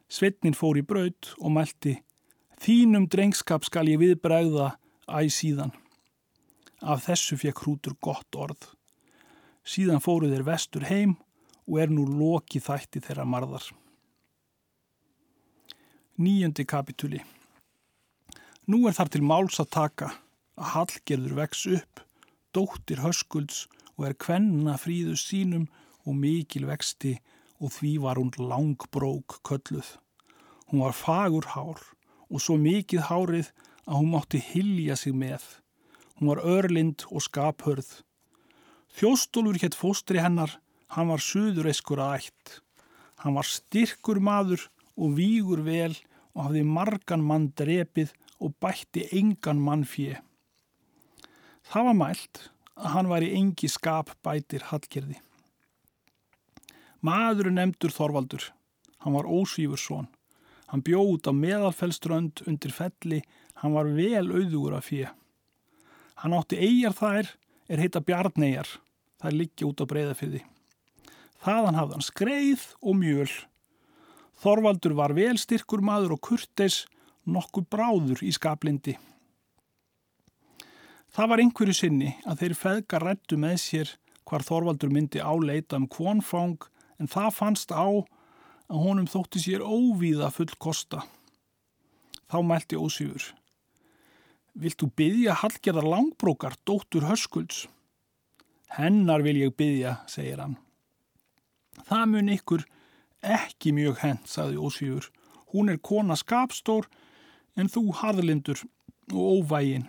Sveitnin 0.09 0.55
fór 0.55 0.79
í 0.79 0.87
braut 0.87 1.35
og 1.39 1.51
mælti 1.55 1.99
Þínum 2.61 3.07
drengskap 3.09 3.65
skal 3.65 3.89
ég 3.89 4.03
viðbregða 4.03 4.75
æg 5.09 5.31
síðan. 5.33 5.73
Af 6.85 7.07
þessu 7.07 7.39
fekk 7.41 7.63
hrútur 7.65 7.97
gott 8.05 8.37
orð. 8.37 8.67
Síðan 9.65 10.05
fóru 10.05 10.29
þeir 10.29 10.45
vestur 10.45 10.85
heim 10.85 11.17
og 11.65 11.81
er 11.81 11.89
nú 11.89 12.05
loki 12.05 12.61
þætti 12.61 13.01
þeirra 13.01 13.25
marðar. 13.25 13.65
Nýjöndi 16.21 16.69
kapituli 16.69 17.25
Nú 18.71 18.85
er 18.87 18.95
þar 18.95 19.09
til 19.11 19.25
máls 19.27 19.57
að 19.59 19.71
taka 19.75 20.09
að 20.61 20.69
Hallgerður 20.73 21.33
vex 21.41 21.63
upp, 21.75 22.03
dóttir 22.55 23.01
höskulds 23.03 23.65
og 23.97 24.05
er 24.07 24.15
kvenna 24.25 24.77
fríðu 24.79 25.17
sínum 25.19 25.65
og 26.05 26.15
mikil 26.21 26.69
vexti 26.69 27.17
og 27.59 27.73
því 27.75 27.91
var 28.05 28.21
hún 28.21 28.31
langbrók 28.39 29.41
kölluð. 29.49 29.89
Hún 30.69 30.85
var 30.85 30.95
fagur 30.95 31.49
hár 31.57 31.83
og 32.29 32.45
svo 32.45 32.61
mikið 32.63 33.09
hárið 33.09 33.51
að 33.89 33.97
hún 33.97 34.13
mátti 34.13 34.43
hilja 34.53 34.95
sig 35.03 35.19
með. 35.19 35.43
Hún 36.21 36.31
var 36.31 36.45
örlind 36.45 37.09
og 37.11 37.27
skaphörð. 37.27 37.91
Þjóstólfur 38.95 39.59
hétt 39.65 39.79
fóstri 39.81 40.23
hennar, 40.23 40.61
hann 40.95 41.11
var 41.11 41.27
suðureiskur 41.27 42.05
að 42.07 42.21
ætt. 42.21 42.61
Hann 43.25 43.35
var 43.35 43.51
styrkur 43.51 44.23
maður 44.23 44.69
og 44.95 45.19
vígur 45.19 45.65
vel 45.67 45.97
og 46.37 46.45
hafði 46.47 46.67
margan 46.79 47.27
mann 47.27 47.51
drepið 47.59 48.15
og 48.41 48.55
bætti 48.63 49.07
engan 49.17 49.61
mann 49.63 49.85
fjö. 49.85 50.17
Það 51.71 51.91
var 51.91 51.99
mælt 51.99 52.47
að 52.81 52.95
hann 52.95 53.11
var 53.11 53.25
í 53.25 53.35
engi 53.37 53.69
skap 53.69 54.15
bætir 54.25 54.65
hallgerði. 54.71 55.19
Maðurinn 57.05 57.57
nefndur 57.57 57.93
Þorvaldur. 57.95 58.51
Hann 59.01 59.15
var 59.17 59.29
ósvífur 59.29 59.81
svon. 59.81 60.09
Hann 60.69 60.85
bjóð 60.85 61.15
út 61.17 61.29
á 61.31 61.33
meðalfellströnd 61.35 62.43
undir 62.47 62.73
felli, 62.75 63.23
hann 63.61 63.75
var 63.75 63.89
vel 63.91 64.29
auðugur 64.29 64.77
af 64.77 64.91
fjö. 64.91 65.09
Hann 66.21 66.37
átti 66.37 66.61
eigjar 66.61 66.95
þær, 66.95 67.31
er 67.73 67.81
heita 67.81 68.03
bjarnegjar, 68.05 68.69
þær 69.23 69.37
liggja 69.37 69.69
út 69.71 69.81
á 69.83 69.85
breyðafyrði. 69.91 70.43
Þaðan 71.41 71.79
hafði 71.81 71.97
hann 71.97 72.07
skreið 72.07 72.67
og 72.85 72.99
mjöl. 73.01 73.31
Þorvaldur 74.41 74.95
var 74.97 75.17
vel 75.17 75.37
styrkur 75.41 75.83
maður 75.85 76.19
og 76.19 76.23
kurteis, 76.29 76.85
nokkuð 77.35 77.69
bráður 77.73 78.23
í 78.27 78.33
skaplindi. 78.35 78.97
Það 81.11 81.31
var 81.33 81.43
einhverju 81.43 81.75
sinni 81.75 82.13
að 82.29 82.43
þeir 82.43 82.57
feðgar 82.59 83.07
rættu 83.09 83.39
með 83.41 83.57
sér 83.65 83.97
hvar 84.29 84.45
Þorvaldur 84.47 84.93
myndi 84.95 85.19
áleita 85.19 85.79
um 85.81 85.89
kvonfang 85.91 86.69
en 87.03 87.11
það 87.11 87.35
fannst 87.35 87.75
á 87.75 87.87
að 88.71 88.79
honum 88.85 89.09
þótti 89.11 89.43
sér 89.43 89.65
óvíða 89.67 90.31
full 90.31 90.53
kosta. 90.63 91.03
Þá 92.31 92.39
mælti 92.47 92.79
ósýfur. 92.79 93.33
Vilt 94.55 94.79
þú 94.79 94.91
byggja 94.99 95.35
Hallgerðar 95.41 95.89
langbrókar, 95.91 96.55
dóttur 96.67 97.09
höskulds? 97.09 97.65
Hennar 98.77 99.25
vil 99.27 99.41
ég 99.41 99.57
byggja, 99.59 99.97
segir 100.07 100.39
hann. 100.43 100.59
Það 101.89 102.07
mun 102.13 102.33
ykkur 102.37 102.67
ekki 103.21 103.75
mjög 103.75 103.99
hent, 104.05 104.31
saði 104.31 104.61
ósýfur. 104.63 105.11
Hún 105.51 105.73
er 105.73 105.83
kona 105.83 106.15
skapstór 106.19 106.87
en 107.57 107.71
þú 107.71 107.87
harðlindur 108.01 108.63
og 109.13 109.41
óvægin. 109.41 109.89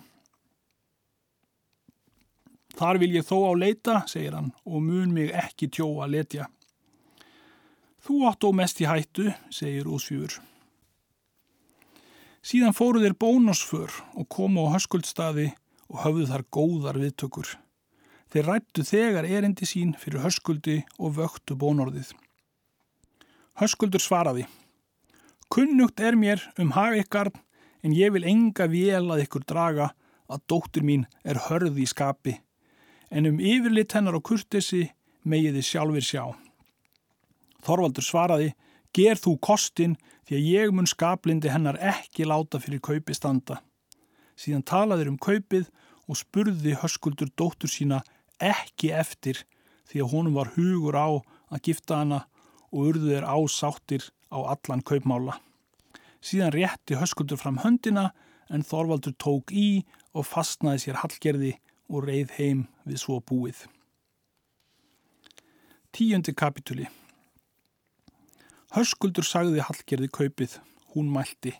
Þar 2.77 3.01
vil 3.01 3.11
ég 3.17 3.27
þó 3.27 3.51
á 3.51 3.53
leita, 3.53 3.95
segir 4.07 4.37
hann, 4.37 4.53
og 4.65 4.81
mun 4.85 5.11
mig 5.13 5.33
ekki 5.35 5.67
tjóa 5.69 6.07
letja. 6.09 6.47
Þú 8.01 8.23
átt 8.29 8.47
og 8.47 8.55
mest 8.57 8.79
í 8.81 8.87
hættu, 8.89 9.27
segir 9.53 9.89
Ósfjúr. 9.91 10.39
Síðan 12.41 12.73
fóru 12.73 13.03
þeir 13.03 13.13
bónosför 13.21 13.93
og 14.17 14.25
komu 14.33 14.65
á 14.65 14.73
höskuldstaði 14.73 15.51
og 15.91 15.99
höfðu 16.05 16.25
þar 16.31 16.45
góðar 16.49 16.97
viðtökur. 16.97 17.51
Þeir 18.31 18.47
rættu 18.47 18.85
þegar 18.87 19.27
erindi 19.27 19.67
sín 19.67 19.91
fyrir 19.99 20.23
höskuldi 20.23 20.79
og 20.97 21.19
vöktu 21.19 21.57
bónorðið. 21.59 22.15
Höskuldur 23.61 24.01
svaraði. 24.01 24.47
Kunnugt 25.51 25.99
er 25.99 26.15
mér 26.15 26.41
um 26.57 26.71
hag 26.73 26.95
ykkar 27.03 27.29
en 27.81 27.95
ég 27.97 28.13
vil 28.13 28.27
enga 28.27 28.67
vél 28.69 29.09
að 29.11 29.25
ykkur 29.25 29.45
draga 29.47 29.91
að 30.31 30.45
dóttur 30.47 30.85
mín 30.87 31.07
er 31.23 31.39
hörði 31.49 31.85
í 31.85 31.89
skapi 31.89 32.37
en 33.11 33.27
um 33.27 33.39
yfirlit 33.43 33.93
hennar 33.97 34.15
og 34.17 34.23
kurtesi 34.29 34.85
megiði 35.27 35.61
sjálfur 35.65 36.05
sjá. 36.05 36.23
Þorvaldur 37.61 38.05
svaraði, 38.05 38.53
ger 38.95 39.19
þú 39.19 39.35
kostin 39.43 39.97
því 40.25 40.37
að 40.37 40.47
ég 40.47 40.73
mun 40.73 40.89
skaplindi 40.89 41.51
hennar 41.51 41.77
ekki 41.77 42.25
láta 42.25 42.61
fyrir 42.63 42.81
kaupi 42.81 43.15
standa. 43.15 43.59
Síðan 44.39 44.65
talaður 44.65 45.11
um 45.11 45.19
kaupið 45.21 45.69
og 46.07 46.17
spurði 46.17 46.77
höskuldur 46.79 47.29
dóttur 47.37 47.69
sína 47.69 48.01
ekki 48.41 48.89
eftir 48.95 49.43
því 49.91 50.01
að 50.01 50.11
honum 50.15 50.39
var 50.39 50.53
hugur 50.55 50.97
á 50.97 51.09
að 51.51 51.63
gifta 51.67 52.01
hana 52.01 52.23
og 52.71 52.93
urðu 52.93 53.11
þeir 53.11 53.27
ásáttir 53.27 54.07
á 54.31 54.39
allan 54.55 54.81
kaupmála. 54.81 55.37
Síðan 56.21 56.53
rétti 56.53 56.97
höskuldur 57.01 57.39
fram 57.41 57.59
höndina 57.63 58.11
en 58.51 58.65
Þorvaldur 58.67 59.15
tók 59.17 59.51
í 59.51 59.83
og 60.13 60.27
fastnaði 60.27 60.85
sér 60.85 61.01
hallgerði 61.01 61.55
og 61.91 62.07
reið 62.07 62.35
heim 62.37 62.65
við 62.87 63.01
svo 63.03 63.19
búið. 63.25 63.65
Tíundi 65.91 66.33
kapituli 66.37 66.87
Hörskuldur 68.71 69.25
sagði 69.27 69.59
Hallgerði 69.59 70.07
kaupið, 70.15 70.53
hún 70.93 71.09
mælti. 71.11 71.51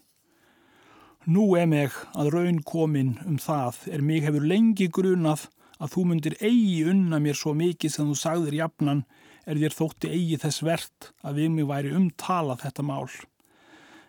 Nú 1.27 1.49
er 1.59 1.65
meg 1.67 1.97
að 2.15 2.29
raun 2.37 2.61
komin 2.63 3.17
um 3.27 3.35
það 3.35 3.81
er 3.91 4.05
mig 4.05 4.23
hefur 4.23 4.45
lengi 4.47 4.87
grunað 4.87 5.49
að 5.83 5.91
þú 5.95 6.05
myndir 6.07 6.37
eigi 6.39 6.85
unna 6.87 7.19
mér 7.19 7.35
svo 7.35 7.51
mikið 7.57 7.93
sem 7.93 8.07
þú 8.07 8.15
sagðir 8.21 8.57
jafnan 8.61 9.03
er 9.43 9.59
þér 9.59 9.75
þótti 9.75 10.13
eigi 10.15 10.39
þess 10.45 10.63
verðt 10.63 11.09
að 11.27 11.41
við 11.41 11.51
mig 11.57 11.67
væri 11.73 11.93
umtalað 11.97 12.63
þetta 12.63 12.87
mál. 12.87 13.11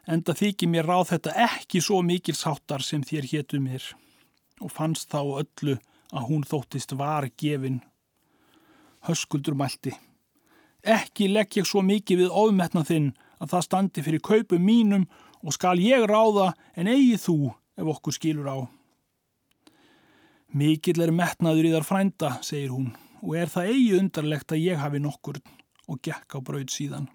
Enda 0.02 0.34
þykir 0.34 0.66
mér 0.66 0.88
ráð 0.90 1.12
þetta 1.12 1.32
ekki 1.44 1.80
svo 1.82 2.00
mikil 2.02 2.34
sáttar 2.34 2.82
sem 2.82 3.04
þér 3.06 3.28
héttu 3.30 3.60
mér 3.62 3.84
og 4.62 4.72
fannst 4.74 5.10
þá 5.12 5.20
öllu 5.42 5.76
að 6.12 6.26
hún 6.28 6.42
þóttist 6.46 6.94
var 6.98 7.28
gefin. 7.38 7.80
Höskuldur 9.06 9.54
mælti. 9.58 9.94
Ekki 10.82 11.28
legg 11.30 11.54
ég 11.58 11.66
svo 11.66 11.84
mikið 11.86 12.24
við 12.24 12.34
ofmetna 12.42 12.82
þinn 12.86 13.12
að 13.38 13.54
það 13.54 13.66
standi 13.68 14.02
fyrir 14.02 14.24
kaupum 14.26 14.66
mínum 14.66 15.06
og 15.42 15.54
skal 15.54 15.78
ég 15.78 16.06
ráða 16.10 16.52
en 16.74 16.90
eigi 16.90 17.18
þú 17.22 17.38
ef 17.78 17.94
okkur 17.94 18.18
skilur 18.18 18.50
á. 18.50 18.58
Mikill 20.52 21.00
er 21.00 21.14
metnaður 21.14 21.70
í 21.70 21.72
þar 21.72 21.86
frænda, 21.88 22.36
segir 22.44 22.74
hún, 22.74 22.90
og 23.22 23.38
er 23.38 23.48
það 23.48 23.70
eigi 23.72 23.98
undarlegt 24.02 24.52
að 24.52 24.66
ég 24.66 24.82
hafi 24.82 25.00
nokkur 25.00 25.38
og 25.88 26.02
gekk 26.02 26.36
á 26.36 26.38
brauð 26.42 26.68
síðan. 26.74 27.06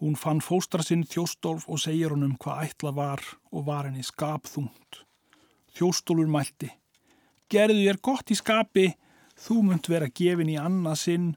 Hún 0.00 0.16
fann 0.16 0.40
fóstra 0.40 0.82
sinn 0.82 1.04
þjóstólf 1.04 1.68
og 1.68 1.80
segir 1.82 2.14
honum 2.14 2.36
hvað 2.40 2.70
ætla 2.70 2.92
var 2.96 3.24
og 3.52 3.66
var 3.68 3.86
henni 3.88 4.04
skapþungt. 4.06 5.04
Þjóstólfur 5.76 6.30
mælti 6.30 6.70
gerðu 7.50 7.82
þér 7.84 7.98
gott 8.02 8.30
í 8.30 8.38
skapi, 8.38 8.86
þú 9.34 9.56
munt 9.66 9.90
vera 9.90 10.08
gefin 10.14 10.52
í 10.52 10.58
annað 10.60 10.98
sinn 11.02 11.28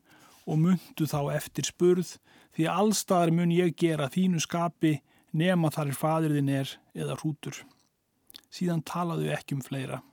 og 0.46 0.60
muntu 0.62 1.08
þá 1.10 1.34
eftir 1.34 1.68
spurð, 1.68 2.18
því 2.54 2.70
allstaðar 2.70 3.34
mun 3.34 3.54
ég 3.54 3.74
gera 3.80 4.12
þínu 4.14 4.42
skapi 4.44 5.00
nema 5.34 5.72
þar 5.74 5.90
er 5.90 5.98
fadirðin 5.98 6.52
er 6.54 6.74
eða 6.94 7.18
hrútur. 7.22 7.64
Síðan 8.54 8.84
talaðu 8.86 9.32
ekki 9.34 9.58
um 9.58 9.64
fleira. 9.66 10.04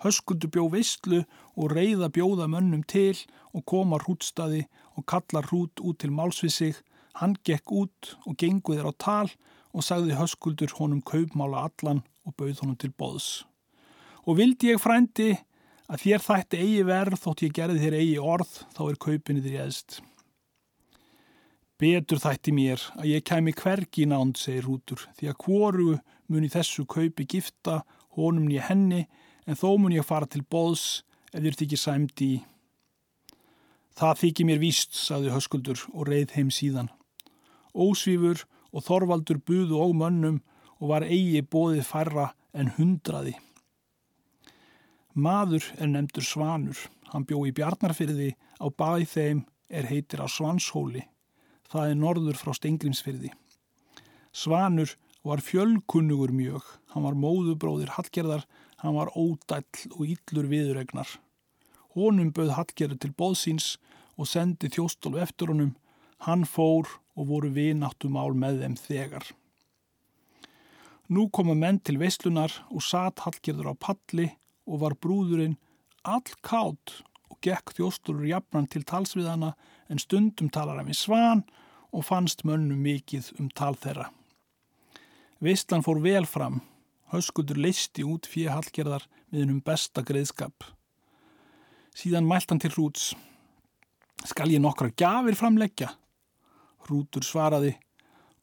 Höskuldu 0.00 0.48
bjó 0.52 0.64
veistlu 0.72 1.22
og 1.56 1.72
reyða 1.72 2.08
bjóða 2.12 2.48
mönnum 2.48 2.84
til 2.88 3.16
og 3.52 3.64
koma 3.68 4.00
hrútstaði 4.00 4.64
og 4.96 5.04
kalla 5.08 5.44
hrút 5.44 5.80
út 5.84 6.00
til 6.00 6.12
málsvið 6.12 6.52
sig. 6.52 6.74
Hann 7.20 7.38
gekk 7.46 7.72
út 7.72 8.14
og 8.26 8.36
genguð 8.40 8.80
þér 8.80 8.90
á 8.90 8.94
tal 8.98 9.32
og 9.74 9.86
sagði 9.86 10.18
höskuldur 10.18 10.76
honum 10.80 11.02
kaupmála 11.02 11.66
allan 11.68 12.04
og 12.24 12.36
bauð 12.38 12.62
honum 12.62 12.78
til 12.78 12.94
boðs 12.94 13.44
og 14.24 14.38
vildi 14.38 14.72
ég 14.72 14.80
frændi 14.80 15.34
að 15.90 16.04
þér 16.04 16.24
þætti 16.24 16.60
eigi 16.64 16.84
verð 16.88 17.20
þótt 17.20 17.44
ég 17.44 17.54
gerði 17.58 17.82
þér 17.82 17.96
eigi 18.00 18.18
orð 18.34 18.52
þá 18.76 18.82
er 18.86 19.00
kaupinni 19.04 19.44
þér 19.44 19.58
eðst. 19.66 19.98
Betur 21.80 22.22
þætti 22.22 22.54
mér 22.56 22.84
að 22.94 23.10
ég 23.10 23.26
kæmi 23.26 23.52
hvergi 23.58 24.06
nánd, 24.08 24.38
segir 24.40 24.64
Rútur, 24.64 25.02
því 25.18 25.30
að 25.32 25.38
hvoru 25.44 25.90
mun 26.32 26.46
í 26.46 26.52
þessu 26.52 26.86
kaupi 26.88 27.26
gifta 27.28 27.82
honum 28.16 28.48
nýja 28.48 28.70
henni 28.70 29.04
en 29.44 29.58
þó 29.58 29.74
mun 29.76 29.92
ég 29.92 30.06
fara 30.06 30.28
til 30.30 30.44
boðs 30.48 31.04
ef 31.34 31.42
þér 31.42 31.60
þykir 31.60 31.82
sæmdi 31.82 32.30
í. 32.38 32.42
Það 33.94 34.20
þykir 34.22 34.48
mér 34.48 34.62
víst, 34.62 34.96
sagði 34.96 35.34
höskuldur 35.34 35.84
og 35.92 36.08
reið 36.08 36.32
heim 36.38 36.48
síðan. 36.50 36.88
Ósvífur 37.74 38.44
og 38.74 38.84
Þorvaldur 38.86 39.40
buðu 39.46 39.80
og 39.82 39.94
mönnum 39.98 40.40
og 40.80 40.90
var 40.90 41.06
eigi 41.06 41.42
bóðið 41.42 41.84
færra 41.88 42.28
en 42.54 42.72
hundraði. 42.76 43.34
Maður 45.14 45.66
er 45.78 45.90
nefndur 45.90 46.26
Svanur. 46.26 46.78
Hann 47.12 47.26
bjó 47.28 47.44
í 47.46 47.52
Bjarnarfyrði 47.54 48.32
á 48.34 48.66
bæð 48.66 49.04
þeim 49.12 49.44
er 49.70 49.86
heitir 49.86 50.22
á 50.22 50.26
Svanshóli. 50.26 51.04
Það 51.70 51.90
er 51.90 52.00
norður 52.00 52.38
frá 52.38 52.54
Stengrimsfyrði. 52.58 53.30
Svanur 54.34 54.96
var 55.24 55.42
fjölkunnugur 55.42 56.34
mjög. 56.34 56.64
Hann 56.92 57.06
var 57.06 57.14
móðubróðir 57.18 57.94
Hallgerðar, 57.94 58.44
hann 58.82 58.98
var 58.98 59.12
ódæll 59.14 59.86
og 59.94 60.02
yllur 60.04 60.50
viðregnar. 60.50 61.08
Honum 61.94 62.32
bauð 62.34 62.56
Hallgerður 62.58 63.00
til 63.00 63.14
bóðsins 63.14 63.76
og 64.18 64.28
sendi 64.30 64.70
þjóstólf 64.74 65.22
eftir 65.22 65.54
honum. 65.54 65.76
Hann 66.26 66.44
fór 66.44 66.90
og 67.14 67.28
voru 67.30 67.50
vináttum 67.54 68.18
ál 68.18 68.34
með 68.36 68.62
þeim 68.62 68.76
þegar. 68.80 69.26
Nú 71.12 71.28
koma 71.28 71.54
menn 71.54 71.78
til 71.84 71.98
veislunar 72.00 72.52
og 72.72 72.82
satt 72.82 73.22
Hallgerður 73.24 73.72
á 73.72 73.74
palli 73.76 74.30
og 74.64 74.80
var 74.80 74.96
brúðurinn 74.96 75.58
all 76.04 76.24
kátt 76.44 77.00
og 77.28 77.38
gekk 77.44 77.74
þjóstulur 77.76 78.26
jafnan 78.28 78.68
til 78.72 78.84
talsviðana 78.88 79.52
en 79.92 80.00
stundum 80.00 80.48
talar 80.48 80.80
hann 80.80 80.88
við 80.88 81.02
svan 81.02 81.42
og 81.94 82.06
fannst 82.08 82.44
mönnum 82.48 82.80
mikið 82.84 83.34
um 83.38 83.50
tal 83.52 83.74
þeirra. 83.76 84.08
Veistlan 85.44 85.84
fór 85.84 86.00
vel 86.00 86.24
fram, 86.26 86.62
höskuldur 87.12 87.58
leisti 87.60 88.04
út 88.06 88.26
fyrir 88.30 88.54
hallgerðar 88.54 89.04
með 89.28 89.44
hennum 89.44 89.60
besta 89.64 90.02
greiðskap. 90.06 90.64
Síðan 91.94 92.26
mælt 92.26 92.50
hann 92.50 92.62
til 92.62 92.72
hrúts. 92.74 93.12
Skal 94.24 94.50
ég 94.54 94.62
nokkra 94.64 94.88
gafir 94.96 95.36
framleggja? 95.36 95.92
Hrútur 96.84 97.24
svaraði, 97.24 97.72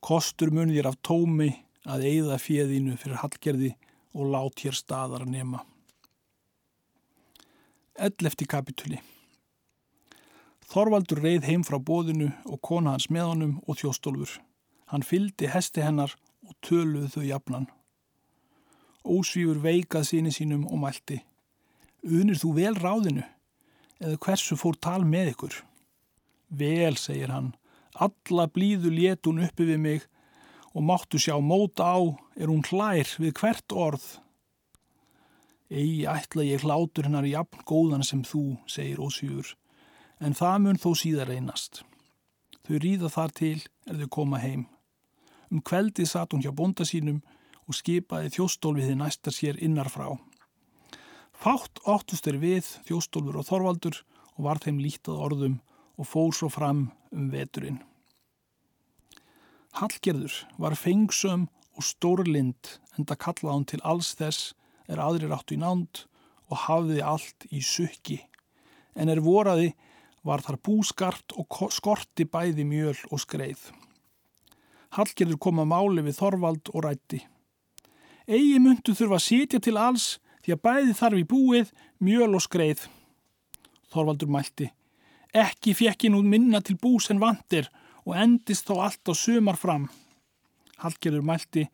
kostur 0.02 0.50
munir 0.50 0.88
af 0.90 0.98
tómi 1.06 1.52
að 1.86 2.08
eigða 2.10 2.40
fjöðinu 2.42 2.96
fyrir 2.98 3.22
hallgerði 3.22 3.76
og 4.18 4.32
lát 4.34 4.64
hér 4.66 4.78
staðar 4.78 5.26
að 5.28 5.36
nema. 5.36 5.62
11. 8.02 8.48
kapituli 8.50 8.98
Þorvaldur 10.72 11.20
reið 11.22 11.46
heim 11.50 11.64
frá 11.68 11.78
bóðinu 11.78 12.32
og 12.48 12.62
kona 12.64 12.96
hans 12.96 13.10
með 13.12 13.28
honum 13.34 13.56
og 13.68 13.78
þjóstólfur. 13.82 14.38
Hann 14.88 15.04
fyldi 15.04 15.50
hesti 15.52 15.84
hennar 15.84 16.16
og 16.48 16.56
töluð 16.64 17.12
þau 17.14 17.26
jafnan. 17.28 17.68
Ósvífur 19.04 19.60
veikað 19.62 20.08
síni 20.08 20.32
sínum 20.32 20.64
og 20.66 20.80
mælti. 20.82 21.20
Unir 22.08 22.40
þú 22.40 22.56
vel 22.58 22.74
ráðinu? 22.80 23.26
Eða 24.02 24.18
hversu 24.26 24.58
fór 24.58 24.80
tal 24.82 25.04
með 25.06 25.36
ykkur? 25.36 25.58
Vel, 26.50 26.96
segir 26.98 27.36
hann. 27.36 27.52
Alla 28.00 28.48
blíðu 28.48 28.92
létun 28.94 29.42
uppi 29.44 29.68
við 29.68 29.80
mig 29.84 30.08
og 30.72 30.86
máttu 30.88 31.20
sjá 31.20 31.36
móta 31.44 31.84
á 31.84 32.00
er 32.40 32.48
hún 32.48 32.64
hlær 32.64 33.08
við 33.20 33.34
hvert 33.40 33.76
orð. 33.76 34.06
Egi 35.72 36.06
ætla 36.08 36.46
ég 36.48 36.64
hlátur 36.64 37.08
hennar 37.08 37.28
jafn 37.28 37.64
góðan 37.68 38.04
sem 38.04 38.24
þú, 38.28 38.60
segir 38.68 39.00
Ósvífur, 39.00 39.56
en 40.20 40.36
það 40.36 40.58
mun 40.64 40.80
þó 40.80 40.92
síðar 41.00 41.32
reynast. 41.32 41.84
Þau 42.68 42.78
ríða 42.80 43.12
þar 43.12 43.36
til 43.36 43.60
er 43.88 44.00
þau 44.00 44.10
koma 44.12 44.40
heim. 44.40 44.68
Um 45.52 45.64
kveldi 45.64 46.06
satt 46.08 46.32
hún 46.32 46.44
hjá 46.44 46.52
bonda 46.56 46.88
sínum 46.88 47.22
og 47.68 47.76
skipaði 47.76 48.32
þjóstólfiði 48.36 48.96
næsta 49.00 49.32
sér 49.32 49.60
innar 49.64 49.90
frá. 49.92 50.16
Fátt 51.32 51.82
óttust 51.90 52.28
er 52.30 52.38
við 52.40 52.68
þjóstólfur 52.88 53.42
og 53.42 53.48
þorvaldur 53.48 54.02
og 54.38 54.44
var 54.48 54.62
þeim 54.64 54.80
lítið 54.80 55.24
orðum 55.28 55.60
og 55.98 56.08
fór 56.08 56.36
svo 56.36 56.52
fram 56.52 56.90
um 57.12 57.30
veturinn. 57.32 57.82
Hallgerður 59.80 60.34
var 60.60 60.76
fengsum 60.76 61.48
og 61.78 61.86
stórlind 61.88 62.76
en 62.98 63.08
það 63.08 63.22
kallaði 63.26 63.56
hún 63.56 63.68
til 63.72 63.82
alls 63.88 64.12
þess 64.20 64.52
er 64.92 65.00
aðrir 65.00 65.32
áttu 65.36 65.56
í 65.56 65.62
nánd 65.62 66.04
og 66.52 66.66
hafiði 66.66 67.04
allt 67.08 67.48
í 67.52 67.62
sukki. 67.64 68.20
En 69.00 69.10
er 69.12 69.24
voraði 69.24 69.72
var 70.28 70.44
þar 70.46 70.60
búskart 70.62 71.34
og 71.40 71.72
skorti 71.74 72.28
bæði 72.30 72.66
mjöl 72.68 72.98
og 73.10 73.22
skreið. 73.24 73.62
Hallgerður 74.98 75.40
kom 75.40 75.62
að 75.64 75.72
máli 75.72 76.04
við 76.04 76.18
Þorvald 76.20 76.74
og 76.76 76.84
rætti. 76.86 77.22
Egi 78.28 78.60
myndu 78.60 78.94
þurfa 78.96 79.18
að 79.18 79.26
sitja 79.26 79.62
til 79.64 79.78
alls 79.80 80.18
því 80.44 80.58
að 80.58 80.64
bæði 80.68 80.98
þarf 81.00 81.22
í 81.22 81.28
búið 81.32 81.72
mjöl 82.04 82.36
og 82.36 82.44
skreið. 82.44 82.84
Þorvaldur 83.92 84.32
mælti. 84.32 84.68
Ekki 85.32 85.74
fjekki 85.78 86.10
nú 86.12 86.20
minna 86.28 86.60
til 86.60 86.76
bús 86.76 87.08
en 87.12 87.22
vandir 87.22 87.70
og 88.04 88.18
endist 88.20 88.68
þó 88.68 88.82
allt 88.88 89.08
á 89.08 89.14
sömar 89.16 89.60
fram. 89.60 89.88
Hallgerður 90.84 91.24
mælti. 91.24 91.68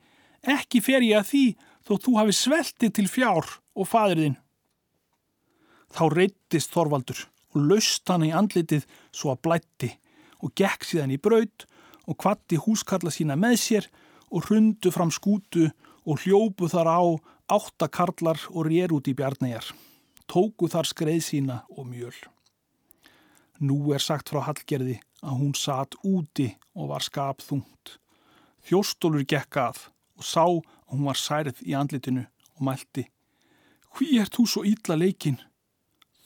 Ekki 0.46 0.82
fer 0.84 1.02
ég 1.02 1.18
að 1.18 1.30
því 1.32 1.46
þó 1.88 1.94
þú 2.04 2.14
hafi 2.20 2.36
sveltið 2.38 2.94
til 2.94 3.08
fjár 3.10 3.50
og 3.74 3.90
fadirðin. 3.90 4.38
Þá 5.90 6.04
reyttist 6.14 6.76
Þorvaldur 6.76 7.24
og 7.56 7.66
laust 7.72 8.06
hann 8.12 8.28
í 8.28 8.34
andlitið 8.36 8.86
svo 9.16 9.34
að 9.34 9.42
blætti 9.48 9.92
og 10.44 10.54
gekk 10.54 10.86
síðan 10.86 11.16
í 11.16 11.18
braud 11.18 11.66
og 12.06 12.20
kvatti 12.22 12.60
húskalla 12.62 13.10
sína 13.12 13.40
með 13.40 13.58
sér 13.64 13.90
og 14.30 14.46
hrundu 14.46 14.94
fram 14.94 15.10
skútu 15.10 15.72
og 16.06 16.22
hljópu 16.24 16.70
þar 16.70 16.94
á 16.94 17.02
áttakarlar 17.58 18.40
og 18.54 18.68
rér 18.70 18.94
út 18.94 19.08
í 19.10 19.16
bjarnæjar. 19.18 19.72
Tóku 20.28 20.70
þar 20.70 20.92
skreið 20.92 21.24
sína 21.24 21.62
og 21.74 21.88
mjöl. 21.88 22.16
Nú 23.60 23.94
er 23.96 24.04
sagt 24.04 24.30
frá 24.30 24.44
Hallgerði 24.46 25.00
að 25.26 25.40
hún 25.42 25.54
satt 25.58 25.96
úti 26.06 26.52
og 26.78 26.92
var 26.92 27.06
skapþungt. 27.06 27.98
Þjóstólur 28.68 29.26
gekk 29.26 29.58
að 29.64 29.88
og 30.18 30.26
sá 30.26 30.44
að 30.46 30.94
hún 30.94 31.08
var 31.08 31.18
særið 31.18 31.62
í 31.66 31.74
andlitinu 31.78 32.26
og 32.58 32.66
mælti. 32.68 33.08
Hví 33.98 34.20
ert 34.22 34.36
þú 34.38 34.46
svo 34.46 34.64
ítla 34.68 34.98
leikinn? 34.98 35.40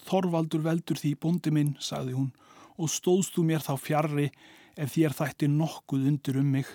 Þorvaldur 0.07 0.63
veldur 0.65 1.00
því 1.00 1.13
bóndi 1.23 1.53
minn, 1.53 1.75
sagði 1.79 2.17
hún, 2.17 2.31
og 2.75 2.89
stóðst 2.91 3.35
þú 3.35 3.45
mér 3.47 3.63
þá 3.63 3.73
fjarrri 3.79 4.27
ef 4.75 4.95
þér 4.95 5.15
þætti 5.15 5.51
nokkuð 5.51 6.07
undir 6.11 6.39
um 6.41 6.51
mig. 6.55 6.67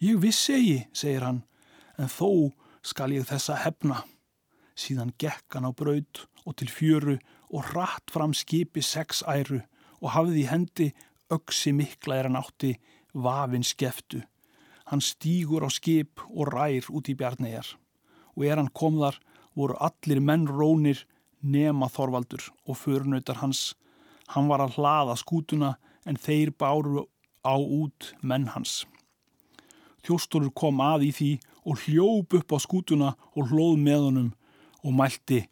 Ég 0.00 0.18
vissi 0.22 0.56
eigi, 0.56 0.78
segir 0.96 1.26
hann, 1.26 1.42
en 2.00 2.08
þó 2.08 2.50
skal 2.82 3.12
ég 3.12 3.28
þessa 3.28 3.58
hefna. 3.60 4.00
Síðan 4.74 5.12
gekk 5.20 5.54
hann 5.54 5.68
á 5.68 5.72
braud 5.76 6.24
og 6.46 6.56
til 6.56 6.70
fjöru 6.72 7.18
og 7.50 7.74
rætt 7.74 8.10
fram 8.14 8.34
skipi 8.34 8.82
sex 8.82 9.22
æru 9.26 9.60
og 10.00 10.12
hafði 10.14 10.44
í 10.44 10.48
hendi 10.50 10.88
öksi 11.30 11.72
mikla 11.74 12.18
er 12.18 12.28
hann 12.28 12.40
átti 12.40 12.74
vafin 13.14 13.66
skeftu. 13.66 14.22
Hann 14.90 15.02
stýgur 15.02 15.66
á 15.66 15.70
skip 15.70 16.22
og 16.30 16.50
rær 16.54 16.86
út 16.90 17.10
í 17.10 17.16
bjarnæjar 17.18 17.76
og 18.36 18.46
er 18.46 18.56
hann 18.58 18.72
kom 18.74 18.98
þar 19.02 19.18
voru 19.58 19.76
allir 19.82 20.20
menn 20.22 20.46
rónir 20.48 21.04
nema 21.42 21.88
Þorvaldur 21.88 22.50
og 22.66 22.76
förunautar 22.76 23.40
hans. 23.42 23.74
Hann 24.28 24.48
var 24.48 24.60
að 24.62 24.76
hlaða 24.78 25.16
skútuna 25.16 25.74
en 26.06 26.16
þeir 26.16 26.52
báru 26.54 27.06
á 27.44 27.56
út 27.56 28.14
menn 28.22 28.48
hans. 28.54 28.86
Þjóstólur 30.04 30.52
kom 30.54 30.80
að 30.80 31.08
í 31.08 31.12
því 31.12 31.32
og 31.66 31.80
hljóp 31.84 32.36
upp 32.38 32.52
á 32.56 32.58
skútuna 32.62 33.14
og 33.36 33.50
hlóð 33.50 33.76
með 33.80 34.04
honum 34.06 34.30
og 34.84 34.94
mælti 34.96 35.42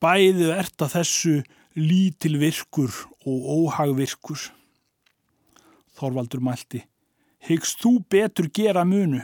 Bæðu 0.00 0.52
ert 0.54 0.80
að 0.80 0.94
þessu 0.94 1.34
lítil 1.76 2.38
virkur 2.40 2.94
og 3.28 3.50
óhagvirkur. 3.56 4.46
Þorvaldur 5.98 6.40
mælti 6.40 6.80
Hyggst 7.44 7.80
þú 7.80 7.98
betur 8.12 8.50
gera 8.52 8.84
munu? 8.84 9.20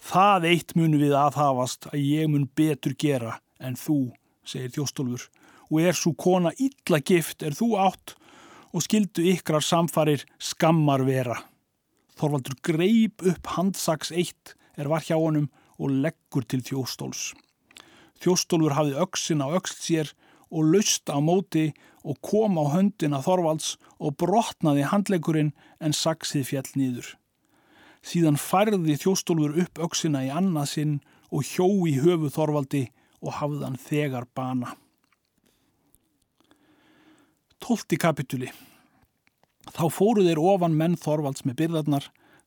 Það 0.00 0.46
eitt 0.50 0.72
munu 0.76 1.00
við 1.00 1.12
aðhafast 1.16 1.90
að 1.90 2.00
ég 2.00 2.30
mun 2.32 2.46
betur 2.56 2.94
gera 2.96 3.34
en 3.60 3.76
þú, 3.76 4.12
segir 4.44 4.72
Þjóstólfur, 4.72 5.26
og 5.68 5.82
er 5.84 5.96
svo 5.96 6.14
kona 6.16 6.52
illa 6.56 7.00
gift 7.04 7.44
er 7.44 7.56
þú 7.56 7.74
átt 7.80 8.14
og 8.72 8.84
skildu 8.84 9.26
ykkrar 9.34 9.64
samfarir 9.64 10.24
skammar 10.40 11.04
vera. 11.04 11.36
Þorvaldur 12.16 12.56
greip 12.64 13.24
upp 13.24 13.52
handsaks 13.56 14.12
eitt 14.12 14.56
er 14.76 14.88
var 14.88 15.04
hjá 15.04 15.16
honum 15.16 15.50
og 15.80 15.92
leggur 16.04 16.44
til 16.48 16.64
þjóstóls. 16.64 17.30
Þjóstólfur 18.20 18.76
hafði 18.76 18.98
öksin 19.00 19.44
á 19.44 19.48
ökst 19.56 19.84
sér 19.86 20.12
og 20.50 20.66
lausta 20.74 21.16
á 21.16 21.20
móti 21.22 21.70
og 22.04 22.18
kom 22.24 22.58
á 22.60 22.64
höndina 22.74 23.20
Þorvalds 23.24 23.76
og 23.98 24.16
brotnaði 24.20 24.86
handlegurinn 24.90 25.54
en 25.80 25.96
saksið 25.96 26.46
fjall 26.50 26.70
nýður. 26.74 27.08
Síðan 28.00 28.40
færði 28.40 28.96
þjóstólfur 29.00 29.58
upp 29.64 29.82
öksina 29.86 30.24
í 30.26 30.32
annað 30.32 30.72
sinn 30.74 30.94
og 31.30 31.44
hjó 31.46 31.68
í 31.88 31.98
höfu 32.00 32.32
Þorvaldi 32.32 32.86
og 33.20 33.36
hafðan 33.38 33.76
þegar 33.80 34.26
bana. 34.34 34.74
Tólti 37.60 37.98
kapituli 38.00 38.48
Þá 39.70 39.84
fóru 39.92 40.24
þeir 40.24 40.40
ofan 40.40 40.74
menn 40.74 40.96
Þorvalds 40.98 41.44
með 41.46 41.58
byrðarnar, 41.60 42.06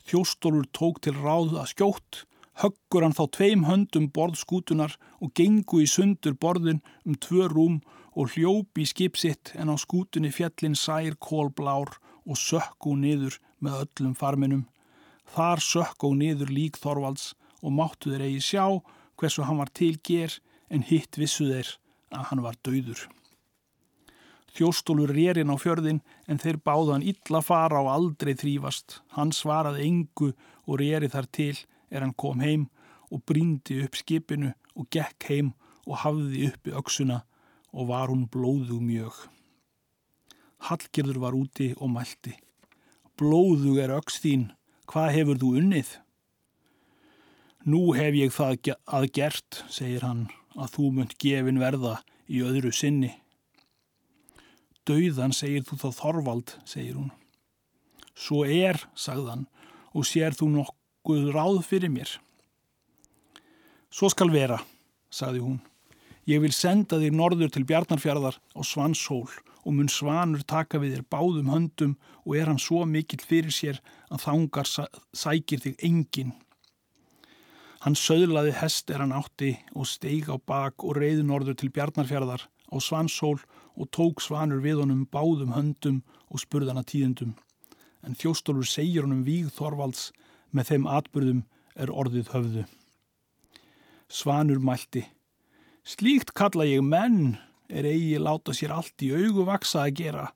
þjóstólur 0.10 0.66
tók 0.76 1.00
til 1.06 1.14
ráð 1.16 1.54
að 1.62 1.70
skjótt, 1.72 2.24
höggur 2.62 3.06
hann 3.06 3.16
þá 3.18 3.26
tveim 3.38 3.66
höndum 3.68 4.10
borðskútunar 4.14 4.98
og 5.20 5.34
gengu 5.38 5.82
í 5.84 5.90
sundur 5.90 6.36
borðin 6.38 6.84
um 7.06 7.18
tvö 7.18 7.48
rúm 7.52 7.80
og 8.14 8.36
hljópi 8.36 8.86
í 8.86 8.90
skipsitt 8.90 9.54
en 9.58 9.74
á 9.74 9.76
skútunni 9.82 10.30
fjallin 10.34 10.78
sær 10.78 11.18
kólblár 11.18 11.96
og 12.24 12.40
sökku 12.40 12.94
niður 13.00 13.40
með 13.64 13.80
öllum 13.86 14.14
farminum. 14.18 14.68
Þar 15.34 15.64
sökku 15.66 16.14
niður 16.18 16.54
lík 16.54 16.78
Þorvalds 16.78 17.34
og 17.64 17.74
máttu 17.74 18.14
þeir 18.14 18.28
eigi 18.28 18.46
sjá 18.52 18.66
hversu 19.18 19.48
hann 19.48 19.60
var 19.62 19.72
til 19.74 19.96
ger 20.04 20.38
en 20.70 20.86
hitt 20.86 21.18
vissu 21.18 21.50
þeir 21.50 21.76
að 22.14 22.30
hann 22.30 22.46
var 22.46 22.58
dauður. 22.66 23.08
Þjóstólur 24.54 25.10
rérinn 25.10 25.50
á 25.50 25.58
fjörðin 25.58 26.04
en 26.30 26.38
þeir 26.42 26.60
báðu 26.62 26.94
hann 26.94 27.06
illa 27.10 27.42
fara 27.42 27.80
og 27.82 27.90
aldrei 27.90 28.36
þrýfast. 28.38 29.00
Hann 29.18 29.34
svaraði 29.34 29.88
engu 29.88 30.34
og 30.68 30.78
réri 30.78 31.10
þar 31.10 31.30
til 31.34 31.56
er 31.94 32.02
hann 32.02 32.16
kom 32.18 32.42
heim 32.42 32.66
og 33.14 33.22
bríndi 33.30 33.84
upp 33.86 33.98
skipinu 34.00 34.52
og 34.74 34.90
gekk 34.94 35.30
heim 35.30 35.54
og 35.86 36.02
hafði 36.02 36.50
uppi 36.50 36.74
öksuna 36.74 37.22
og 37.74 37.90
var 37.90 38.10
hún 38.10 38.26
blóðu 38.30 38.80
mjög. 38.82 39.14
Hallgerður 40.64 41.20
var 41.22 41.38
úti 41.38 41.74
og 41.78 41.92
mælti. 41.94 42.34
Blóðu 43.20 43.78
er 43.84 43.94
öks 43.94 44.18
þín, 44.24 44.48
hvað 44.90 45.14
hefur 45.18 45.42
þú 45.42 45.50
unnið? 45.62 45.90
Nú 47.70 47.94
hef 47.96 48.16
ég 48.18 48.34
það 48.34 48.74
að 48.86 49.10
gert, 49.16 49.64
segir 49.70 50.04
hann, 50.04 50.26
að 50.58 50.74
þú 50.76 50.90
munt 50.98 51.18
gefin 51.22 51.62
verða 51.62 52.00
í 52.28 52.42
öðru 52.44 52.74
sinni. 52.76 53.14
Dauðan 54.84 55.32
segir 55.36 55.64
þú 55.64 55.80
þá 55.80 55.90
Þorvald, 56.00 56.56
segir 56.68 56.98
hún. 57.00 57.12
Svo 58.20 58.44
er, 58.44 58.82
sagðan, 59.00 59.46
og 59.94 60.08
sér 60.10 60.36
þú 60.36 60.50
nokkuð 60.58 60.83
ráð 61.06 61.64
fyrir 61.68 61.92
mér. 61.92 62.10
Svo 63.94 64.10
skal 64.10 64.32
vera, 64.32 64.60
sagði 65.12 65.44
hún. 65.44 65.60
Ég 66.26 66.40
vil 66.40 66.54
senda 66.56 66.98
þér 67.02 67.12
norður 67.14 67.52
til 67.52 67.66
Bjarnarfjörðar 67.68 68.40
á 68.40 68.62
Svanshól 68.64 69.28
og 69.64 69.74
mun 69.76 69.92
Svanur 69.92 70.44
taka 70.48 70.80
við 70.80 70.96
þér 70.96 71.06
báðum 71.12 71.52
höndum 71.52 71.98
og 72.24 72.38
er 72.40 72.48
hann 72.48 72.60
svo 72.60 72.86
mikill 72.88 73.20
fyrir 73.20 73.52
sér 73.52 73.82
að 74.10 74.24
þángar 74.24 74.72
sækir 75.14 75.60
þig 75.60 75.84
engin. 75.84 76.34
Hann 77.84 78.00
söðlaði 78.00 78.56
hest 78.56 78.90
er 78.90 79.04
hann 79.04 79.12
átti 79.12 79.58
og 79.76 79.90
steig 79.92 80.32
á 80.32 80.40
bak 80.40 80.84
og 80.84 80.96
reyði 80.96 81.28
norður 81.28 81.60
til 81.60 81.72
Bjarnarfjörðar 81.76 82.48
á 82.48 82.76
Svanshól 82.80 83.44
og 83.76 83.92
tók 83.92 84.24
Svanur 84.24 84.64
við 84.64 84.80
honum 84.80 85.04
báðum 85.12 85.52
höndum 85.52 86.04
og 86.32 86.40
spurðana 86.40 86.88
tíðendum. 86.88 87.36
en 88.04 88.18
þjóstólfur 88.20 88.68
segir 88.68 89.06
honum 89.06 89.24
víð 89.24 89.52
Þorvalds 89.56 90.12
með 90.54 90.70
þeim 90.70 90.88
atbyrðum 90.98 91.42
er 91.76 91.92
orðið 91.92 92.32
höfðu. 92.34 92.64
Svanur 94.14 94.62
mælti. 94.62 95.08
Slíkt 95.84 96.34
kalla 96.38 96.68
ég 96.70 96.84
menn 96.86 97.36
er 97.68 97.88
eigi 97.90 98.20
láta 98.22 98.54
sér 98.56 98.76
allt 98.76 99.04
í 99.04 99.12
augu 99.12 99.46
vaksa 99.48 99.84
að 99.84 99.98
gera 100.00 100.28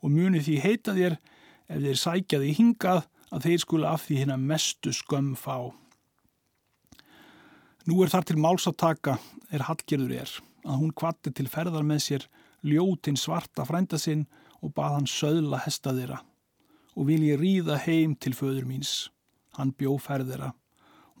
og 0.00 0.12
muni 0.12 0.40
því 0.42 0.56
heita 0.64 0.94
þér 0.96 1.18
ef 1.68 1.82
þeir 1.82 2.00
sækja 2.00 2.40
því 2.42 2.54
hingað 2.58 3.02
að 3.34 3.46
þeir 3.46 3.62
skula 3.62 3.92
af 3.94 4.06
því 4.06 4.20
hérna 4.22 4.38
mestu 4.40 4.92
skömm 4.94 5.34
fá. 5.38 5.70
Nú 7.86 8.00
er 8.02 8.10
þar 8.10 8.26
til 8.26 8.38
máls 8.42 8.66
að 8.66 8.80
taka 8.82 9.18
er 9.54 9.66
Hallgerður 9.68 10.16
er 10.22 10.32
að 10.66 10.80
hún 10.80 10.94
kvatti 10.96 11.30
til 11.34 11.46
ferðar 11.50 11.86
með 11.86 12.02
sér 12.06 12.26
ljótin 12.66 13.18
svarta 13.20 13.66
frænda 13.66 13.98
sinn 14.00 14.24
og 14.62 14.72
bað 14.74 14.96
hann 14.96 15.10
söðla 15.10 15.60
hesta 15.66 15.92
þeirra 15.94 16.22
og 16.96 17.10
vil 17.10 17.22
ég 17.28 17.38
ríða 17.38 17.76
heim 17.84 18.16
til 18.16 18.32
föður 18.34 18.64
míns. 18.66 19.10
Hann 19.56 19.72
bjó 19.72 19.96
ferðera. 20.00 20.52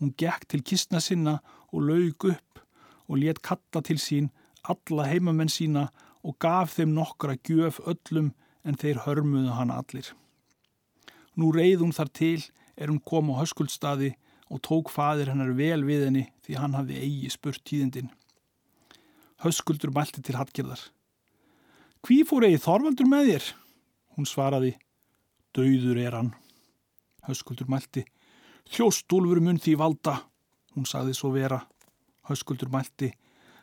Hún 0.00 0.12
gekk 0.20 0.44
til 0.48 0.62
kistna 0.62 1.00
sinna 1.00 1.38
og 1.72 1.86
laug 1.88 2.28
upp 2.30 2.60
og 3.08 3.20
let 3.22 3.40
kalla 3.44 3.82
til 3.84 4.00
sín 4.02 4.28
alla 4.66 5.06
heimamenn 5.08 5.52
sína 5.52 5.88
og 6.26 6.36
gaf 6.42 6.74
þeim 6.76 6.94
nokkra 6.96 7.36
gjöf 7.46 7.78
öllum 7.86 8.32
en 8.66 8.78
þeir 8.78 9.02
hörmuðu 9.06 9.54
hann 9.54 9.72
allir. 9.72 10.08
Nú 11.36 11.52
reið 11.54 11.84
hún 11.84 11.94
þar 11.96 12.10
til 12.12 12.40
er 12.76 12.90
hún 12.90 13.02
kom 13.04 13.30
á 13.32 13.40
höskuldstaði 13.40 14.14
og 14.50 14.62
tók 14.62 14.90
fadir 14.92 15.30
hennar 15.30 15.54
vel 15.58 15.82
við 15.86 16.06
henni 16.08 16.24
því 16.46 16.58
hann 16.60 16.76
hafði 16.78 16.98
eigi 17.02 17.30
spurt 17.32 17.62
tíðindin. 17.66 18.10
Höskuldur 19.44 19.92
mælti 19.94 20.22
til 20.24 20.38
Hallgerðar. 20.38 20.80
Hví 22.06 22.22
fór 22.26 22.46
eigi 22.46 22.62
Þorvaldur 22.62 23.08
með 23.10 23.30
þér? 23.30 23.48
Hún 24.16 24.28
svaraði. 24.28 24.76
Dauður 25.56 25.98
er 26.00 26.16
hann. 26.16 26.32
Höskuldur 27.26 27.68
mælti. 27.68 28.06
Þjóstúlfur 28.72 29.40
mun 29.40 29.60
því 29.62 29.76
valda, 29.78 30.16
hún 30.74 30.88
sagði 30.88 31.14
svo 31.16 31.30
vera. 31.34 31.60
Höskuldur 32.26 32.72
mælti, 32.72 33.12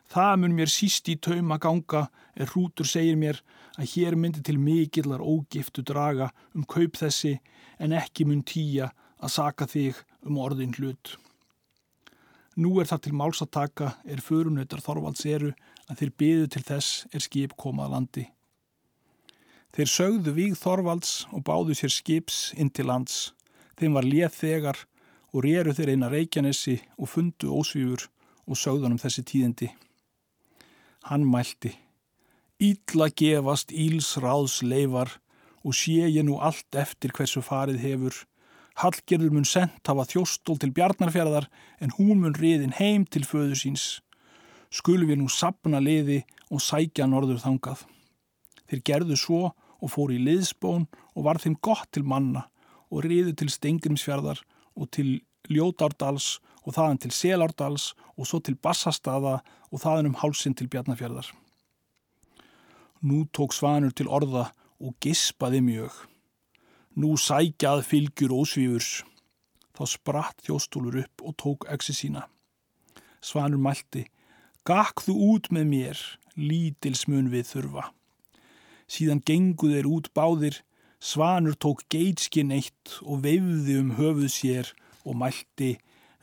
það 0.07 0.37
mun 0.39 0.55
mér 0.55 0.71
síst 0.71 1.09
í 1.11 1.17
tauma 1.19 1.57
ganga 1.59 2.05
er 2.39 2.47
hrútur 2.53 2.87
segir 2.87 3.17
mér 3.19 3.41
að 3.75 3.89
hér 3.95 4.15
myndi 4.15 4.43
til 4.45 4.55
mikillar 4.61 5.19
ógiftu 5.19 5.83
draga 5.83 6.29
um 6.55 6.63
kaup 6.63 6.95
þessi 6.99 7.35
en 7.79 7.95
ekki 7.97 8.25
mun 8.29 8.45
tíja 8.47 8.93
að 9.19 9.33
saka 9.35 9.67
þig 9.67 9.99
um 10.23 10.39
orðin 10.39 10.75
hlut. 10.77 11.17
Nú 12.55 12.77
er 12.79 12.87
það 12.87 13.03
til 13.03 13.15
málsataka 13.17 13.89
er 14.05 14.21
förunautar 14.21 14.81
Þorvalds 14.85 15.25
eru 15.25 15.51
að 15.89 15.99
þeir 15.99 16.11
byðu 16.21 16.49
til 16.53 16.63
þess 16.67 17.05
er 17.11 17.25
skip 17.25 17.55
komað 17.57 17.93
landi. 17.95 18.25
Þeir 19.73 19.89
sögðu 19.89 20.33
víg 20.37 20.57
Þorvalds 20.59 21.23
og 21.33 21.41
báðu 21.47 21.75
sér 21.75 21.91
skips 21.91 22.51
inn 22.53 22.69
til 22.69 22.85
lands. 22.91 23.33
Þeim 23.79 23.97
var 23.97 24.05
léð 24.05 24.35
þegar 24.37 24.83
og 25.33 25.45
réru 25.45 25.73
þeir 25.73 25.95
eina 25.95 26.11
reykjanessi 26.13 26.79
og 26.97 27.09
fundu 27.09 27.49
ósvífur 27.51 28.07
og 28.47 28.59
sögðunum 28.59 29.01
þessi 29.01 29.25
tíðindi. 29.25 29.71
Hann 31.09 31.25
mælti, 31.27 31.73
Ílla 32.63 33.09
gefast 33.09 33.73
íls 33.73 34.13
ráðs 34.23 34.61
leifar 34.63 35.09
og 35.65 35.73
sé 35.75 36.05
ég 36.05 36.23
nú 36.23 36.37
allt 36.39 36.77
eftir 36.79 37.11
hversu 37.11 37.41
farið 37.43 37.81
hefur. 37.81 38.13
Hallgerður 38.79 39.33
mun 39.33 39.47
sendt 39.47 39.89
hafa 39.89 40.05
þjóstól 40.07 40.61
til 40.61 40.71
bjarnarfjörðar 40.77 41.49
en 41.83 41.91
hún 41.97 42.21
mun 42.21 42.37
riðin 42.37 42.77
heim 42.77 43.03
til 43.05 43.25
föðu 43.27 43.57
síns. 43.57 43.99
Skulum 44.71 45.09
við 45.09 45.19
nú 45.21 45.27
sapna 45.29 45.81
liði 45.83 46.21
og 46.49 46.63
sækja 46.63 47.09
norður 47.09 47.41
þangað. 47.43 47.83
Þeir 48.69 48.85
gerðu 48.89 49.19
svo 49.19 49.41
og 49.51 49.91
fór 49.91 50.13
í 50.15 50.21
liðsbón 50.23 50.87
og 50.87 51.25
var 51.27 51.41
þeim 51.43 51.57
gott 51.59 51.89
til 51.91 52.05
manna 52.07 52.47
og 52.93 53.03
riðu 53.03 53.35
til 53.37 53.49
Stengrimsfjörðar 53.51 54.39
og 54.75 54.89
til 54.91 55.21
Ljótárdals 55.51 56.39
og 56.63 56.75
þaðan 56.77 57.01
til 57.03 57.11
Selárdals 57.11 57.91
og 58.15 58.27
svo 58.27 58.39
til 58.39 58.55
Bassastaða 58.55 59.39
og 59.71 59.81
þaðan 59.83 60.11
um 60.11 60.19
hálsin 60.21 60.55
til 60.55 60.69
Bjarnafjörðar. 60.71 61.27
Nú 63.03 63.25
tók 63.35 63.51
Svanur 63.51 63.91
til 63.91 64.07
orða 64.07 64.51
og 64.79 64.95
gispaði 65.03 65.59
mjög. 65.63 65.91
Nú 66.95 67.17
sækjað 67.19 67.83
fylgjur 67.89 68.35
ósvífurs. 68.37 69.03
Þá 69.73 69.83
spratt 69.89 70.43
þjóstúlur 70.45 71.01
upp 71.01 71.23
og 71.25 71.35
tók 71.41 71.65
öksi 71.73 71.95
sína. 71.97 72.27
Svanur 73.23 73.59
mælti, 73.59 74.05
gakk 74.67 75.01
þú 75.03 75.15
út 75.33 75.49
með 75.51 75.65
mér, 75.71 75.99
lítils 76.37 77.07
mun 77.09 77.31
við 77.33 77.49
þurfa. 77.49 77.89
Síðan 78.87 79.23
genguð 79.25 79.77
þeir 79.77 79.89
út 79.89 80.09
báðir, 80.13 80.59
Svanur 81.03 81.57
tók 81.59 81.83
geitskinn 81.91 82.53
eitt 82.55 82.93
og 83.03 83.25
veifði 83.25 83.75
um 83.81 83.89
höfuð 83.97 84.29
sér 84.31 84.69
og 85.03 85.17
mælti 85.19 85.73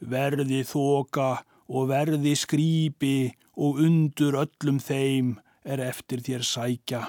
verði 0.00 0.62
þoka 0.64 1.42
og 1.68 1.90
verði 1.90 2.32
skrýpi 2.40 3.16
og 3.60 3.82
undur 3.84 4.38
öllum 4.40 4.80
þeim 4.80 5.34
er 5.68 5.82
eftir 5.84 6.24
þér 6.24 6.46
sækja. 6.48 7.02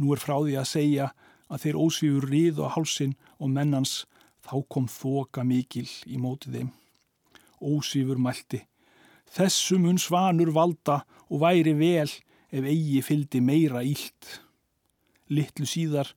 Nú 0.00 0.14
er 0.16 0.22
frá 0.24 0.38
því 0.40 0.56
að 0.62 0.70
segja 0.72 1.10
að 1.52 1.66
þeir 1.66 1.80
ósvífur 1.84 2.28
rið 2.32 2.62
og 2.64 2.72
hálsin 2.78 3.12
og 3.36 3.52
mennans 3.52 3.98
þá 4.48 4.56
kom 4.72 4.88
þoka 4.88 5.44
mikil 5.44 5.90
í 6.08 6.16
mótið 6.16 6.56
þeim. 6.56 6.70
Ósvífur 7.60 8.16
mælti 8.16 8.64
þessum 9.34 9.90
uns 9.90 10.08
vanur 10.12 10.52
valda 10.54 11.02
og 11.28 11.42
væri 11.42 11.74
vel 11.76 12.08
ef 12.54 12.64
eigi 12.64 13.00
fyldi 13.02 13.40
meira 13.42 13.82
ílt 13.84 14.38
litlu 15.30 15.66
síðar 15.68 16.10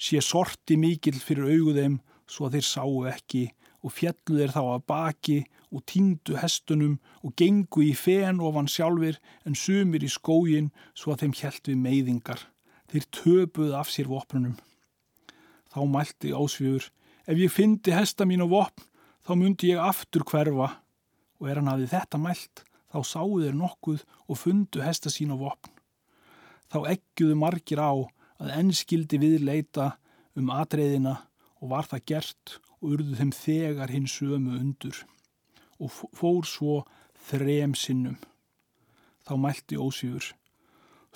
sé 0.00 0.20
sorti 0.24 0.78
mikil 0.80 1.18
fyrir 1.20 1.50
auguðeim 1.50 1.98
svo 2.30 2.48
að 2.48 2.58
þeir 2.58 2.68
sáu 2.68 3.00
ekki 3.10 3.42
og 3.84 3.94
fjallu 3.96 4.38
þeir 4.38 4.54
þá 4.54 4.62
að 4.62 4.86
baki 4.92 5.38
og 5.70 5.84
týndu 5.88 6.36
hestunum 6.40 6.96
og 7.24 7.34
gengu 7.38 7.84
í 7.86 7.92
fen 7.96 8.40
ofan 8.44 8.68
sjálfur 8.68 9.18
en 9.46 9.56
sumir 9.56 10.04
í 10.04 10.10
skógin 10.10 10.70
svo 10.94 11.14
að 11.14 11.24
þeim 11.24 11.36
hjælt 11.40 11.70
við 11.70 11.82
meiðingar. 11.84 12.42
Þeir 12.90 13.06
töpuð 13.14 13.74
af 13.78 13.92
sér 13.92 14.10
vopnunum. 14.10 14.56
Þá 15.70 15.80
mælti 15.86 16.32
ásfjögur, 16.34 16.88
ef 17.30 17.38
ég 17.38 17.52
fyndi 17.54 17.94
hesta 17.94 18.26
mín 18.26 18.42
á 18.42 18.48
vopn 18.50 18.88
þá 19.26 19.36
myndi 19.38 19.70
ég 19.70 19.82
aftur 19.84 20.24
hverfa 20.26 20.72
og 21.38 21.48
er 21.48 21.60
hann 21.60 21.70
hafið 21.70 21.92
þetta 21.94 22.18
mælt 22.20 22.64
þá 22.90 22.98
sáu 23.06 23.36
þeir 23.38 23.54
nokkuð 23.54 24.02
og 24.26 24.40
fundu 24.40 24.82
hesta 24.82 25.12
sín 25.12 25.30
á 25.30 25.36
vopn. 25.38 25.70
Þá 26.70 26.96
egguðu 26.96 27.36
margir 27.38 27.82
á 27.82 27.94
að 28.40 28.54
ennskildi 28.56 29.20
við 29.20 29.44
leita 29.44 29.92
um 30.38 30.50
atreiðina 30.54 31.16
og 31.60 31.72
var 31.74 31.88
það 31.90 32.06
gert 32.12 32.56
og 32.80 32.94
urðu 32.94 33.18
þeim 33.18 33.32
þegar 33.36 33.92
hinn 33.92 34.08
sömu 34.08 34.56
undur 34.56 35.02
og 35.80 35.92
fór 36.16 36.46
svo 36.48 36.80
þrem 37.28 37.74
sinnum. 37.76 38.16
Þá 39.24 39.34
mælti 39.40 39.76
ósýfur. 39.80 40.32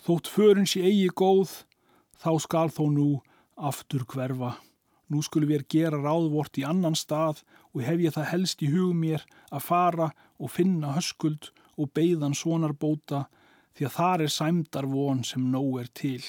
Þótt 0.05 0.29
förun 0.29 0.69
sé 0.69 0.85
eigi 0.85 1.09
góð, 1.17 1.65
þá 2.21 2.31
skal 2.45 2.69
þó 2.73 2.85
nú 2.93 3.09
aftur 3.57 4.05
hverfa. 4.09 4.55
Nú 5.09 5.21
skulum 5.25 5.53
við 5.53 5.67
gera 5.73 6.01
ráðvort 6.01 6.57
í 6.61 6.65
annan 6.65 6.97
stað 6.97 7.43
og 7.73 7.85
hef 7.85 8.01
ég 8.01 8.15
það 8.17 8.31
helst 8.33 8.65
í 8.65 8.71
hugum 8.73 9.03
mér 9.05 9.25
að 9.51 9.67
fara 9.69 10.11
og 10.41 10.53
finna 10.53 10.95
höskuld 10.97 11.51
og 11.77 11.93
beigðan 11.97 12.37
svonar 12.37 12.73
bóta 12.73 13.27
því 13.77 13.89
að 13.89 13.97
þar 13.99 14.25
er 14.25 14.33
sæmdar 14.33 14.89
von 14.89 15.23
sem 15.27 15.45
nóg 15.53 15.81
er 15.83 15.93
til. 15.93 16.23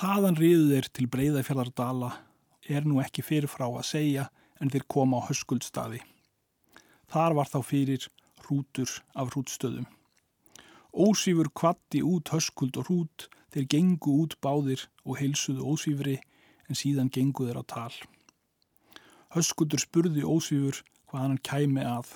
Þaðan 0.00 0.38
riðu 0.40 0.68
þeir 0.70 0.86
til 0.96 1.06
breyðafjallardala 1.12 2.08
er 2.72 2.86
nú 2.88 3.02
ekki 3.02 3.20
fyrirfrá 3.20 3.66
að 3.68 3.82
segja 3.84 4.22
en 4.56 4.70
þeir 4.72 4.86
koma 4.88 5.18
á 5.20 5.28
höskuldstaði. 5.28 5.98
Þar 7.12 7.34
var 7.36 7.50
þá 7.52 7.58
fyrir 7.68 8.06
hrútur 8.46 8.94
af 9.12 9.34
hrútstöðum. 9.34 9.84
Ósvífur 10.96 11.50
kvatti 11.52 12.00
út 12.00 12.32
höskuld 12.32 12.78
og 12.80 12.88
hrút, 12.88 13.26
þeir 13.52 13.66
gengu 13.74 14.14
út 14.22 14.38
báðir 14.40 14.86
og 15.04 15.20
heilsuðu 15.20 15.68
ósvífri 15.68 16.16
en 16.64 16.80
síðan 16.80 17.12
gengu 17.12 17.50
þeir 17.50 17.60
á 17.60 17.64
tal. 17.68 17.92
Höskuldur 19.36 19.84
spurði 19.84 20.24
ósvífur 20.24 20.80
hvað 21.10 21.26
hann 21.26 21.42
kæmi 21.44 21.84
að. 21.84 22.14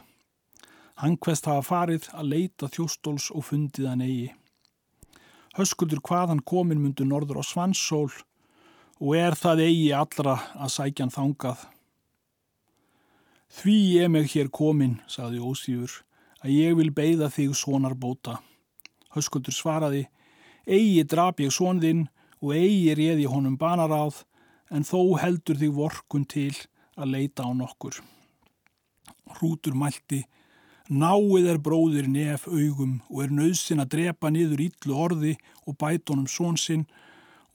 Hann 1.04 1.18
hvest 1.20 1.52
hafa 1.52 1.68
farið 1.68 2.08
að 2.16 2.32
leita 2.32 2.72
þjóstóls 2.72 3.28
og 3.34 3.44
fundið 3.50 3.90
hann 3.92 4.06
eigi. 4.08 4.32
Höskuldur 5.54 6.00
hvaðan 6.02 6.40
komin 6.42 6.80
myndu 6.82 7.04
norður 7.06 7.38
á 7.38 7.44
Svansól 7.46 8.10
og 8.98 9.12
er 9.14 9.36
það 9.38 9.62
eigi 9.68 9.92
allra 9.94 10.34
að 10.58 10.72
sækjan 10.74 11.12
þangað. 11.14 11.60
Því 13.54 13.76
ég 13.94 14.10
meg 14.10 14.26
hér 14.32 14.50
komin, 14.50 14.96
saði 15.06 15.38
Ósífur, 15.38 16.00
að 16.42 16.50
ég 16.56 16.74
vil 16.78 16.90
beida 16.90 17.30
þig 17.30 17.54
svonar 17.54 17.94
bóta. 17.94 18.40
Höskuldur 19.14 19.54
svaraði, 19.54 20.08
eigi 20.66 21.04
drap 21.06 21.38
ég 21.38 21.54
svon 21.54 21.78
þinn 21.82 22.08
og 22.42 22.56
eigi 22.56 22.96
réði 22.98 23.28
honum 23.30 23.54
banaráð, 23.60 24.24
en 24.74 24.82
þó 24.82 25.14
heldur 25.22 25.60
þig 25.60 25.74
vorkun 25.76 26.26
til 26.26 26.50
að 26.98 27.14
leita 27.14 27.46
á 27.46 27.50
nokkur. 27.54 28.00
Hrútur 29.38 29.78
mælti, 29.78 30.24
Náið 30.84 31.46
er 31.48 31.58
bróðir 31.64 32.10
nef 32.12 32.42
augum 32.44 32.98
og 33.08 33.22
er 33.24 33.30
nöðsin 33.32 33.80
að 33.80 33.94
drepa 33.94 34.28
niður 34.28 34.66
ítlu 34.66 34.92
orði 35.00 35.30
og 35.64 35.78
bætonum 35.80 36.26
svonsinn 36.28 36.82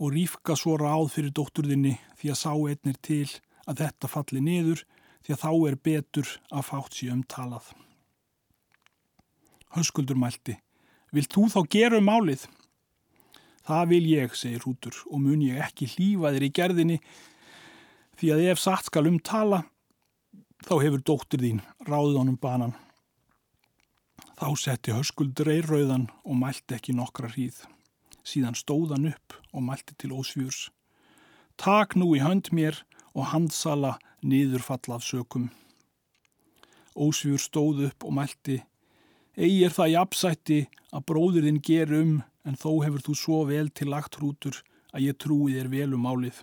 og 0.02 0.16
rífka 0.16 0.56
svo 0.58 0.80
ráð 0.82 1.12
fyrir 1.14 1.36
dótturðinni 1.38 2.00
því 2.18 2.32
að 2.34 2.40
sá 2.42 2.54
einnir 2.58 2.98
til 3.06 3.28
að 3.70 3.84
þetta 3.84 4.10
falli 4.10 4.42
niður 4.42 4.82
því 5.22 5.36
að 5.36 5.44
þá 5.44 5.52
er 5.70 5.78
betur 5.86 6.34
að 6.50 6.66
fátt 6.72 6.98
sér 6.98 7.14
umtalað. 7.14 7.70
Höskuldur 9.78 10.18
mælti, 10.18 10.58
vil 11.14 11.28
þú 11.30 11.46
þá 11.54 11.60
gera 11.70 12.02
um 12.02 12.10
málið? 12.10 12.50
Það 13.62 13.88
vil 13.94 14.06
ég, 14.10 14.34
segir 14.34 14.66
Rútur, 14.66 14.98
og 15.06 15.22
mun 15.22 15.46
ég 15.46 15.62
ekki 15.62 15.86
hlýfa 15.94 16.34
þér 16.34 16.50
í 16.50 16.54
gerðinni 16.58 17.02
því 18.18 18.34
að 18.34 18.46
ef 18.50 18.66
satt 18.66 18.90
skal 18.90 19.06
umtala, 19.06 19.68
þá 20.66 20.80
hefur 20.82 21.04
dóttir 21.06 21.46
þín 21.46 21.66
ráðið 21.86 22.24
honum 22.24 22.42
banan. 22.42 22.80
Þá 24.40 24.56
setti 24.56 24.94
höskuldur 24.96 25.50
eirrauðan 25.52 26.06
og 26.24 26.38
mælti 26.40 26.78
ekki 26.78 26.94
nokkra 26.96 27.28
hríð. 27.28 27.58
Síðan 28.24 28.56
stóðan 28.56 29.10
upp 29.10 29.34
og 29.52 29.66
mælti 29.68 29.98
til 30.00 30.14
ósvíurs. 30.16 30.70
Tak 31.60 31.98
nú 32.00 32.14
í 32.16 32.22
hönd 32.24 32.48
mér 32.56 32.78
og 33.12 33.34
handsala 33.34 33.98
niðurfalla 34.24 34.96
af 34.96 35.04
sökum. 35.04 35.50
Ósvíur 36.96 37.42
stóð 37.44 37.90
upp 37.90 38.08
og 38.08 38.16
mælti 38.16 38.62
Egi 39.36 39.60
er 39.68 39.76
það 39.76 39.92
jafnsætti 39.92 40.62
að 40.96 41.06
bróðurinn 41.12 41.60
ger 41.60 41.92
um 42.00 42.16
en 42.48 42.56
þó 42.56 42.80
hefur 42.86 43.04
þú 43.10 43.18
svo 43.20 43.42
vel 43.52 43.68
til 43.76 43.92
lagt 43.92 44.22
hrútur 44.22 44.62
að 44.96 45.10
ég 45.10 45.20
trúi 45.20 45.58
þér 45.58 45.70
vel 45.76 45.94
um 46.00 46.08
málið. 46.08 46.40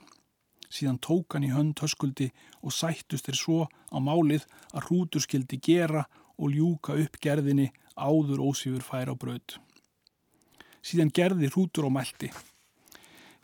Síðan 0.68 1.00
tók 1.00 1.32
hann 1.32 1.48
í 1.48 1.54
hönd 1.56 1.80
höskuldi 1.80 2.28
og 2.60 2.76
sættust 2.76 3.32
þér 3.32 3.40
svo 3.40 3.58
á 3.72 3.96
málið 4.04 4.44
að 4.76 4.84
hrútur 4.90 5.24
skildi 5.24 5.60
gera 5.64 6.04
og 6.36 6.52
ljúka 6.52 7.00
upp 7.00 7.16
gerðinni 7.24 7.70
áður 7.96 8.44
ósífur 8.44 8.84
fær 8.84 9.10
á 9.10 9.14
braud. 9.16 9.56
Síðan 10.84 11.10
gerði 11.10 11.50
hrútur 11.50 11.88
og 11.88 11.96
mælti. 11.96 12.30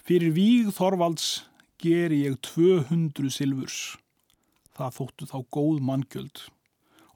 Fyrir 0.07 0.35
víg 0.37 0.71
Þorvalds 0.77 1.45
ger 1.83 2.13
ég 2.15 2.39
200 2.45 3.33
silfurs. 3.33 3.97
Það 4.77 4.97
þóttu 4.99 5.29
þá 5.31 5.39
góð 5.57 5.81
manngjöld. 5.89 6.43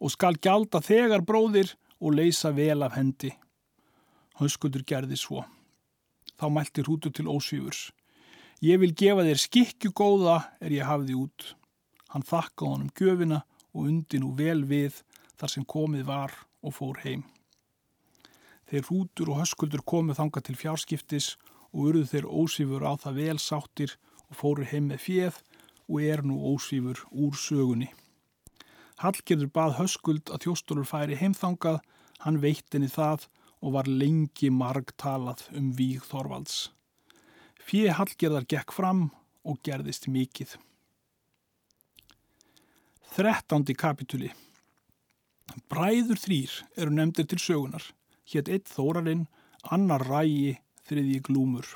Og 0.03 0.13
skal 0.13 0.37
gjalda 0.43 0.83
þegar 0.85 1.25
bróðir 1.25 1.77
og 2.01 2.17
leysa 2.17 2.51
vel 2.57 2.83
af 2.85 2.97
hendi. 2.99 3.33
Höskuldur 4.41 4.85
gerði 4.85 5.17
svo. 5.17 5.45
Þá 6.37 6.47
mælti 6.53 6.85
hrútur 6.85 7.15
til 7.15 7.31
ósvífurs. 7.33 7.91
Ég 8.65 8.81
vil 8.81 8.93
gefa 8.97 9.25
þér 9.25 9.41
skikju 9.41 9.93
góða 9.97 10.41
er 10.61 10.73
ég 10.73 10.89
hafði 10.89 11.17
út. 11.17 11.55
Hann 12.13 12.25
þakkaði 12.25 12.73
honum 12.73 12.93
gjöfina 12.97 13.41
og 13.77 13.89
undi 13.89 14.21
nú 14.21 14.33
vel 14.37 14.65
við 14.65 15.03
þar 15.37 15.53
sem 15.53 15.65
komið 15.69 16.07
var 16.09 16.33
og 16.63 16.77
fór 16.77 17.01
heim. 17.05 17.25
Þeir 18.67 18.87
hrútur 18.89 19.31
og 19.31 19.41
höskuldur 19.43 19.85
komið 19.87 20.19
þanga 20.21 20.43
til 20.43 20.57
fjárskiptis 20.59 21.29
og 21.71 21.91
urðu 21.91 22.07
þeir 22.11 22.27
ósvífur 22.27 22.87
á 22.87 22.93
það 22.99 23.21
vel 23.21 23.39
sáttir 23.43 23.95
og 24.27 24.39
fóru 24.41 24.67
heim 24.67 24.89
með 24.91 25.03
fjöð 25.05 25.39
og 25.87 26.03
er 26.03 26.23
nú 26.27 26.39
ósvífur 26.51 27.05
úr 27.13 27.39
sögunni. 27.39 27.93
Hallgerður 28.99 29.53
bað 29.53 29.77
höskuld 29.81 30.33
að 30.33 30.47
þjóstólur 30.47 30.89
færi 30.89 31.19
heimþangað, 31.21 31.83
hann 32.25 32.41
veittinni 32.41 32.89
það 32.89 33.29
og 33.61 33.77
var 33.77 33.91
lengi 33.91 34.51
marg 34.51 34.95
talað 34.99 35.45
um 35.57 35.69
víg 35.77 36.03
Þorvalds. 36.09 36.71
Fjö 37.67 37.93
Hallgerðar 37.99 38.49
gekk 38.49 38.73
fram 38.75 39.11
og 39.47 39.61
gerðist 39.67 40.09
mikið. 40.11 40.57
Þrettándi 43.17 43.77
kapituli 43.79 44.33
Bræður 45.71 46.19
þrýr 46.21 46.53
eru 46.77 46.95
nefndir 46.95 47.29
til 47.31 47.39
sögunar. 47.43 47.85
Hétt 48.27 48.51
eitt 48.51 48.71
Þórarinn, 48.71 49.27
annar 49.71 50.03
Rægi, 50.07 50.57
þriðji 50.89 51.21
Glúmur. 51.29 51.67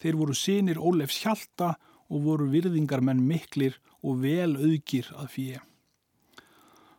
Þeir 0.00 0.18
voru 0.20 0.36
sinir 0.36 0.80
Ólefs 0.80 1.20
Hjalta 1.24 1.74
og 2.08 2.24
voru 2.24 2.48
virðingarmenn 2.52 3.22
miklir 3.26 3.78
og 4.02 4.22
vel 4.22 4.56
auðgir 4.56 5.10
að 5.16 5.30
fjö. 5.34 5.62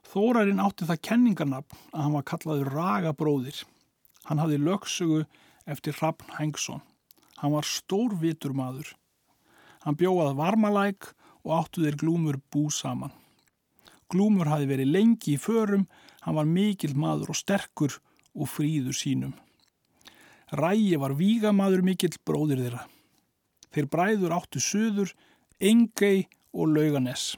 Þórarinn 0.07 0.61
átti 0.63 0.87
það 0.87 1.03
kenningarnafn 1.09 1.79
að 1.91 2.03
hann 2.03 2.15
var 2.15 2.27
kallaður 2.31 2.71
Ragabróðir. 2.73 3.63
Hann 4.27 4.41
hafði 4.41 4.61
lögsögu 4.63 5.25
eftir 5.67 5.97
Hrafn 5.99 6.37
Hengsson. 6.37 6.81
Hann 7.41 7.53
var 7.53 7.67
stórvitur 7.67 8.55
maður. 8.57 8.93
Hann 9.83 9.97
bjóðað 9.99 10.37
varmalæk 10.39 11.11
og 11.43 11.53
áttu 11.59 11.83
þeir 11.83 11.99
glúmur 11.99 12.39
bú 12.51 12.67
saman. 12.73 13.13
Glúmur 14.07 14.47
hafi 14.47 14.67
verið 14.69 14.93
lengi 14.93 15.33
í 15.35 15.41
förum, 15.41 15.87
hann 16.23 16.37
var 16.37 16.47
mikil 16.47 16.93
maður 16.95 17.33
og 17.33 17.39
sterkur 17.39 17.97
og 18.37 18.47
fríður 18.51 18.95
sínum. 18.95 19.33
Rægi 20.55 20.95
var 21.01 21.17
vígamaður 21.19 21.83
mikill 21.83 22.15
bróðir 22.23 22.61
þeirra. 22.63 22.85
Þeir 23.75 23.89
bræður 23.91 24.35
áttu 24.37 24.61
söður, 24.63 25.11
engei 25.59 26.29
og 26.55 26.71
lauganess. 26.71 27.35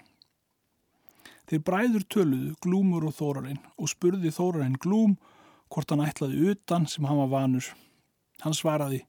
Þeir 1.49 1.63
bræður 1.65 2.05
töluðu 2.13 2.51
glúmur 2.61 3.07
og 3.09 3.15
þórarinn 3.17 3.63
og 3.81 3.89
spurði 3.89 4.29
þórarinn 4.29 4.77
glúm 4.77 5.15
hvort 5.73 5.89
hann 5.89 6.05
ætlaði 6.05 6.51
utan 6.53 6.85
sem 6.85 7.07
hann 7.09 7.17
var 7.23 7.31
vanur. 7.33 7.65
Hann 8.45 8.53
svaraði, 8.53 9.01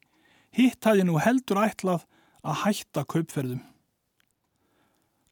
hitt 0.57 0.81
hafði 0.88 1.05
nú 1.05 1.20
heldur 1.20 1.61
ætlað 1.61 2.07
að 2.40 2.62
hætta 2.64 3.05
kaupferðum. 3.05 3.61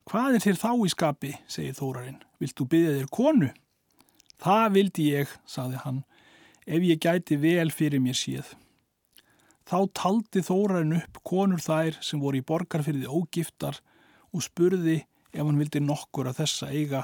Hvað 0.09 0.39
er 0.39 0.41
þér 0.41 0.57
þá 0.57 0.71
í 0.73 0.89
skapi, 0.89 1.31
segir 1.53 1.75
þórarinn, 1.77 2.21
vilt 2.41 2.55
þú 2.57 2.65
byggja 2.73 2.93
þér 2.95 3.09
konu? 3.13 3.49
Það 4.41 4.67
vildi 4.77 5.05
ég, 5.13 5.33
saði 5.45 5.81
hann, 5.83 5.99
ef 6.65 6.85
ég 6.87 7.01
gæti 7.03 7.37
vel 7.43 7.69
fyrir 7.75 8.01
mér 8.01 8.17
síð. 8.17 8.55
Þá 9.69 9.79
taldi 9.93 10.41
þórarinn 10.47 10.95
upp 10.97 11.19
konur 11.29 11.61
þær 11.61 11.99
sem 12.01 12.23
voru 12.23 12.41
í 12.41 12.47
borgarfyrði 12.49 13.05
ógiftar 13.05 13.83
og 14.33 14.47
spurði 14.47 15.03
ef 15.35 15.43
hann 15.43 15.61
vildi 15.61 15.83
nokkur 15.85 16.31
að 16.31 16.41
þessa 16.41 16.71
eiga 16.73 17.03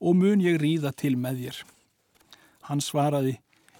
og 0.00 0.16
mun 0.16 0.40
ég 0.40 0.56
ríða 0.62 0.94
til 0.96 1.18
með 1.20 1.42
þér. 1.42 1.58
Hann 2.70 2.80
svaraði, 2.84 3.34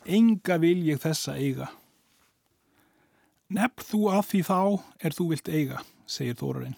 enga 0.05 0.59
vil 0.61 0.83
ég 0.91 1.01
þessa 1.01 1.39
eiga. 1.41 1.71
Nefn 3.49 3.89
þú 3.95 4.03
að 4.13 4.29
því 4.29 4.43
þá 4.51 4.61
er 5.01 5.17
þú 5.17 5.31
vilt 5.33 5.49
eiga, 5.49 5.81
segir 6.05 6.37
Þórarinn. 6.37 6.77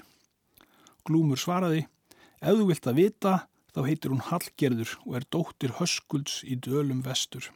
Glúmur 1.06 1.40
svaraði, 1.40 1.86
ef 2.40 2.58
þú 2.58 2.66
vilt 2.68 2.90
að 2.90 3.00
vita, 3.00 3.32
þá 3.74 3.80
heitir 3.86 4.12
hún 4.12 4.26
Hallgerður 4.26 4.92
og 5.06 5.16
er 5.18 5.26
dóttir 5.30 5.74
Höskulds 5.78 6.40
í 6.44 6.56
dölum 6.58 7.02
vestur. 7.06 7.50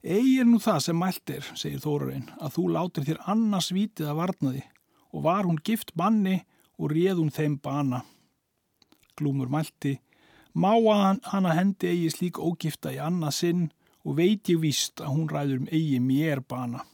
Egi 0.00 0.38
er 0.40 0.46
nú 0.48 0.60
það 0.62 0.78
sem 0.86 0.96
mælt 0.96 1.30
er, 1.34 1.48
segir 1.60 1.82
Þórarinn, 1.82 2.30
að 2.40 2.54
þú 2.54 2.62
látir 2.72 3.04
þér 3.08 3.18
annars 3.34 3.68
vitið 3.76 4.08
að 4.08 4.20
varnaði 4.22 4.62
og 5.10 5.24
var 5.26 5.44
hún 5.44 5.58
gift 5.60 5.92
manni 5.98 6.38
og 6.80 6.94
réð 6.94 7.20
hún 7.20 7.34
þeim 7.34 7.58
bana. 7.60 8.00
Glúmur 9.18 9.50
mælti, 9.52 9.98
má 10.56 10.72
að 10.72 11.20
hana 11.28 11.52
hendi 11.58 11.90
eigi 11.90 12.14
slík 12.14 12.40
ógifta 12.40 12.94
í 12.94 13.00
annað 13.02 13.36
sinn 13.36 13.66
og 14.06 14.16
veit 14.16 14.48
ég 14.48 14.62
víst 14.62 15.02
að 15.04 15.12
hún 15.12 15.28
ræður 15.28 15.60
um 15.60 15.68
eigi 15.68 16.00
mér 16.00 16.40
bana. 16.40 16.86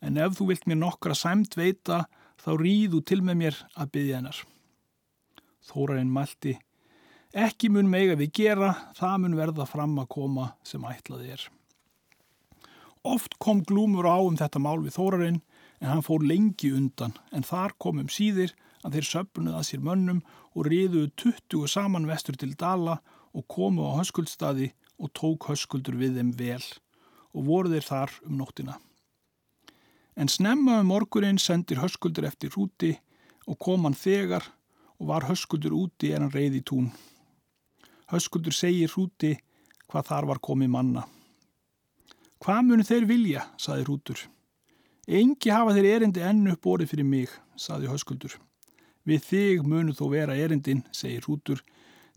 En 0.00 0.16
ef 0.16 0.38
þú 0.38 0.48
vilt 0.48 0.64
mér 0.68 0.80
nokkra 0.80 1.16
sæmt 1.16 1.58
veita, 1.60 2.06
þá 2.44 2.52
ríðu 2.60 3.00
til 3.08 3.22
með 3.24 3.40
mér 3.40 3.58
að 3.74 3.90
byggja 3.96 4.20
hennar. 4.20 4.38
Þórarinn 5.64 6.12
mælti, 6.12 6.58
ekki 7.32 7.70
mun 7.72 7.88
mega 7.88 8.16
við 8.20 8.34
gera, 8.36 8.74
það 8.98 9.20
mun 9.22 9.38
verða 9.38 9.66
fram 9.68 9.96
að 10.02 10.10
koma 10.12 10.50
sem 10.66 10.84
ætlaði 10.84 11.32
er. 11.38 11.46
Oft 13.04 13.38
kom 13.40 13.64
glúmur 13.64 14.08
á 14.08 14.16
um 14.20 14.36
þetta 14.36 14.60
mál 14.60 14.78
við 14.84 14.96
Þórarinn 14.96 15.40
en 15.80 15.90
hann 15.90 16.04
fór 16.04 16.24
lengi 16.24 16.70
undan 16.72 17.16
en 17.36 17.44
þar 17.44 17.74
komum 17.80 18.08
síðir 18.12 18.54
að 18.84 18.96
þeir 18.96 19.08
söpnuð 19.10 19.58
að 19.58 19.66
sér 19.68 19.82
mönnum 19.84 20.22
og 20.54 20.68
riðuðu 20.68 21.10
20 21.20 21.68
saman 21.68 22.08
vestur 22.08 22.38
til 22.40 22.54
Dala 22.60 23.00
og 23.34 23.44
komu 23.50 23.88
á 23.88 24.00
höskuldstaði 24.00 24.70
og 25.00 25.12
tók 25.16 25.48
höskuldur 25.50 25.98
við 26.00 26.20
þeim 26.20 26.32
vel 26.38 26.62
og 27.34 27.48
voru 27.48 27.72
þeir 27.72 27.88
þar 27.88 28.18
um 28.28 28.36
nóttina. 28.40 28.78
En 30.16 30.30
snemma 30.30 30.78
um 30.80 30.90
morgunin 30.92 31.40
sendir 31.42 31.80
höskuldur 31.82 32.26
eftir 32.28 32.54
húti 32.54 32.92
og 33.46 33.58
kom 33.58 33.84
hann 33.88 33.98
þegar 33.98 34.46
og 35.00 35.08
var 35.10 35.26
höskuldur 35.26 35.74
úti 35.74 36.12
en 36.14 36.26
hann 36.26 36.34
reyði 36.34 36.62
tún. 36.62 36.92
Höskuldur 38.12 38.54
segir 38.54 38.94
húti 38.94 39.34
hvað 39.90 40.08
þar 40.10 40.30
var 40.30 40.40
komið 40.40 40.70
manna. 40.70 41.04
Hvað 42.38 42.62
munu 42.68 42.84
þeir 42.86 43.06
vilja, 43.08 43.44
saði 43.58 43.86
hútur. 43.88 44.20
Engi 45.04 45.50
hafa 45.52 45.74
þeir 45.76 45.90
erindi 45.96 46.22
ennu 46.24 46.54
upp 46.54 46.66
orðið 46.66 46.94
fyrir 46.94 47.08
mig, 47.08 47.30
saði 47.56 47.90
höskuldur. 47.90 48.38
Við 49.04 49.20
þig 49.20 49.64
munu 49.68 49.92
þó 49.92 50.06
vera 50.14 50.36
erindin, 50.40 50.80
segir 50.88 51.26
Rútur, 51.28 51.60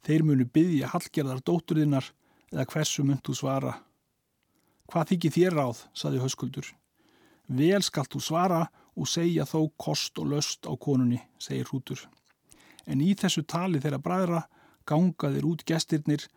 þeir 0.08 0.24
munu 0.24 0.46
byggja 0.48 0.94
hallgerðar 0.94 1.42
dótturinnar 1.44 2.06
eða 2.54 2.66
hversu 2.72 3.04
þú 3.04 3.36
svara. 3.36 3.74
Hvað 4.88 5.10
þykir 5.12 5.36
þér 5.36 5.58
ráð, 5.60 5.82
saði 5.94 6.22
höskuldur. 6.24 6.70
Vel 7.48 7.82
skalt 7.84 8.12
þú 8.12 8.22
svara 8.24 8.66
og 8.98 9.08
segja 9.08 9.46
þó 9.48 9.70
kost 9.80 10.20
og 10.20 10.32
löst 10.34 10.68
á 10.68 10.74
konunni, 10.76 11.22
segir 11.40 11.68
Rútur. 11.72 12.02
En 12.88 13.02
í 13.04 13.14
þessu 13.16 13.44
tali 13.48 13.80
þeirra 13.80 14.02
bræðra 14.04 14.42
ganga 14.88 15.32
þeir 15.32 15.48
út 15.48 15.64
gestirnir, 15.68 16.28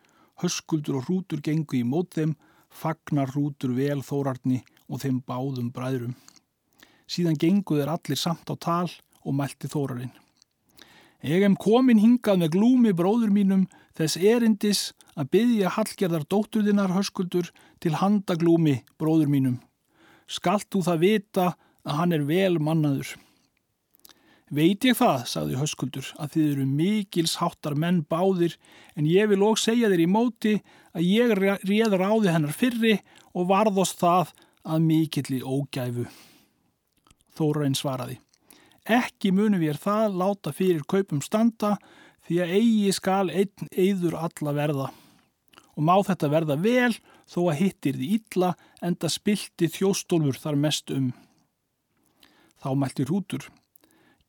höskuldur 0.41 1.01
og 1.01 1.09
Rútur 1.09 1.41
gengu 1.43 1.79
í 1.79 1.83
mót 1.83 2.15
þeim, 2.15 2.35
fagnar 2.69 3.31
Rútur 3.35 3.75
vel 3.75 4.01
þórarni 4.03 4.61
og 4.87 5.01
þeim 5.03 5.21
báðum 5.27 5.71
bræðrum. 5.75 6.15
Síðan 7.11 7.39
genguð 7.39 7.83
er 7.83 7.91
allir 7.91 8.19
samt 8.19 8.47
á 8.47 8.55
tal 8.55 8.91
og 9.25 9.35
mælti 9.35 9.67
þórarinn. 9.71 10.13
Ég 11.21 11.43
em 11.45 11.57
komin 11.59 11.99
hingað 12.01 12.39
með 12.41 12.53
glúmi 12.55 12.93
bróður 12.97 13.33
mínum 13.35 13.67
þess 13.97 14.17
erindis 14.17 14.93
að 15.13 15.29
byggja 15.35 15.73
hallgerðar 15.75 16.23
dótturðinar 16.25 16.95
höskuldur 16.95 17.51
til 17.83 17.93
handa 17.99 18.37
glúmi 18.39 18.79
bróður 18.97 19.29
mínum. 19.29 19.59
Skalt 20.29 20.69
þú 20.71 20.83
það 20.85 21.03
vita 21.05 21.49
að 21.85 21.97
hann 21.97 22.15
er 22.15 22.25
vel 22.27 22.57
mannaður. 22.61 23.15
Veit 24.51 24.83
ég 24.83 24.97
það, 24.99 25.21
sagði 25.31 25.59
höskuldur, 25.61 26.07
að 26.19 26.33
þið 26.33 26.47
eru 26.49 26.65
mikils 26.67 27.37
háttar 27.39 27.77
menn 27.79 28.01
báðir 28.03 28.57
en 28.99 29.07
ég 29.07 29.29
vil 29.31 29.45
óg 29.47 29.55
segja 29.61 29.87
þér 29.87 30.03
í 30.03 30.07
móti 30.11 30.57
að 30.91 31.07
ég 31.07 31.31
réð 31.39 31.95
ráði 31.95 32.33
hennar 32.33 32.51
fyrri 32.51 32.97
og 33.31 33.47
varðost 33.47 34.01
það 34.01 34.33
að 34.67 34.83
mikilli 34.89 35.39
ógæfu. 35.39 36.03
Þórainn 37.39 37.79
svaraði. 37.79 38.19
Ekki 38.83 39.31
munum 39.31 39.61
við 39.63 39.79
það 39.79 40.19
láta 40.19 40.51
fyrir 40.51 40.83
kaupum 40.83 41.21
standa 41.23 41.77
því 42.27 42.41
að 42.43 42.53
eigi 42.57 42.91
skal 42.97 43.27
einn 43.31 43.71
eður 43.71 44.19
alla 44.19 44.55
verða. 44.57 44.89
Og 45.79 45.85
má 45.87 45.95
þetta 46.03 46.27
verða 46.27 46.59
vel 46.59 46.91
þó 47.31 47.39
að 47.47 47.59
hittir 47.61 47.97
því 47.97 48.09
illa 48.17 48.51
en 48.83 48.97
það 48.99 49.15
spilti 49.15 49.69
þjóstólfur 49.71 50.39
þar 50.41 50.59
mest 50.65 50.91
um. 50.91 51.11
Þá 52.61 52.69
mælti 52.77 53.07
hrútur. 53.07 53.47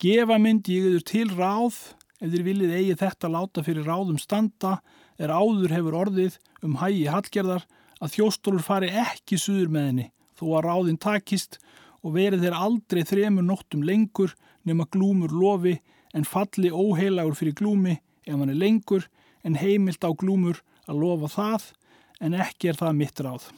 Gefa 0.03 0.39
myndi 0.41 0.79
ég 0.79 0.89
yfir 0.93 1.05
til 1.11 1.29
ráð 1.35 1.77
ef 2.23 2.31
þér 2.31 2.45
viljið 2.47 2.75
eigi 2.79 2.99
þetta 3.01 3.31
láta 3.35 3.65
fyrir 3.67 3.87
ráðum 3.87 4.19
standa 4.23 4.77
er 5.19 5.33
áður 5.35 5.75
hefur 5.75 5.99
orðið 6.05 6.39
um 6.63 6.79
hægi 6.81 7.09
hallgerðar 7.11 7.67
að 8.03 8.15
þjóstólur 8.17 8.65
fari 8.67 8.91
ekki 9.03 9.39
suður 9.39 9.73
með 9.75 9.89
henni 9.89 10.07
þó 10.39 10.45
að 10.57 10.65
ráðin 10.69 11.01
takist 11.03 11.59
og 12.03 12.17
verið 12.17 12.47
þeir 12.47 12.59
aldrei 12.59 13.03
þremur 13.07 13.47
nóttum 13.47 13.83
lengur 13.87 14.35
nema 14.67 14.87
glúmur 14.95 15.35
lofi 15.35 15.77
en 16.15 16.27
falli 16.29 16.71
óheilagur 16.71 17.39
fyrir 17.39 17.59
glúmi 17.59 17.99
ef 18.27 18.35
hann 18.35 18.51
er 18.51 18.59
lengur 18.59 19.09
en 19.43 19.59
heimilt 19.59 20.03
á 20.07 20.11
glúmur 20.15 20.63
að 20.87 21.03
lofa 21.03 21.31
það 21.37 21.69
en 22.23 22.39
ekki 22.39 22.71
er 22.71 22.79
það 22.79 22.99
mitt 22.99 23.23
ráð. 23.23 23.49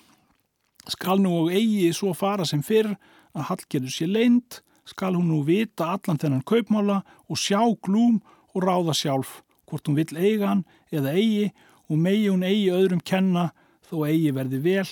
Skal 0.89 1.21
nú 1.23 1.33
og 1.45 1.53
eigi 1.53 1.93
svo 1.97 2.13
fara 2.17 2.47
sem 2.49 2.63
fyrr 2.65 2.95
að 3.35 3.49
hallgerður 3.51 3.95
sé 3.95 4.09
leint 4.09 4.61
skal 4.85 5.17
hún 5.17 5.31
nú 5.33 5.43
vita 5.45 5.89
allan 5.95 6.21
þennan 6.21 6.45
kaupmála 6.45 7.01
og 7.29 7.41
sjá 7.41 7.61
glúm 7.85 8.21
og 8.55 8.65
ráða 8.65 8.95
sjálf 8.97 9.41
hvort 9.69 9.89
hún 9.89 9.97
vill 9.97 10.17
eiga 10.17 10.51
hann 10.53 10.65
eða 10.93 11.15
eigi 11.17 11.53
og 11.89 12.01
megi 12.01 12.29
hún 12.29 12.45
eigi 12.45 12.73
öðrum 12.73 13.03
kenna 13.05 13.51
þó 13.89 14.05
eigi 14.09 14.33
verði 14.37 14.61
vel, 14.65 14.89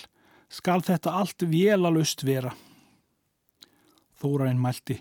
skal 0.48 0.82
þetta 0.84 1.14
allt 1.16 1.44
vélalust 1.48 2.24
vera. 2.24 2.52
Þórainn 4.20 4.60
mælti, 4.60 4.98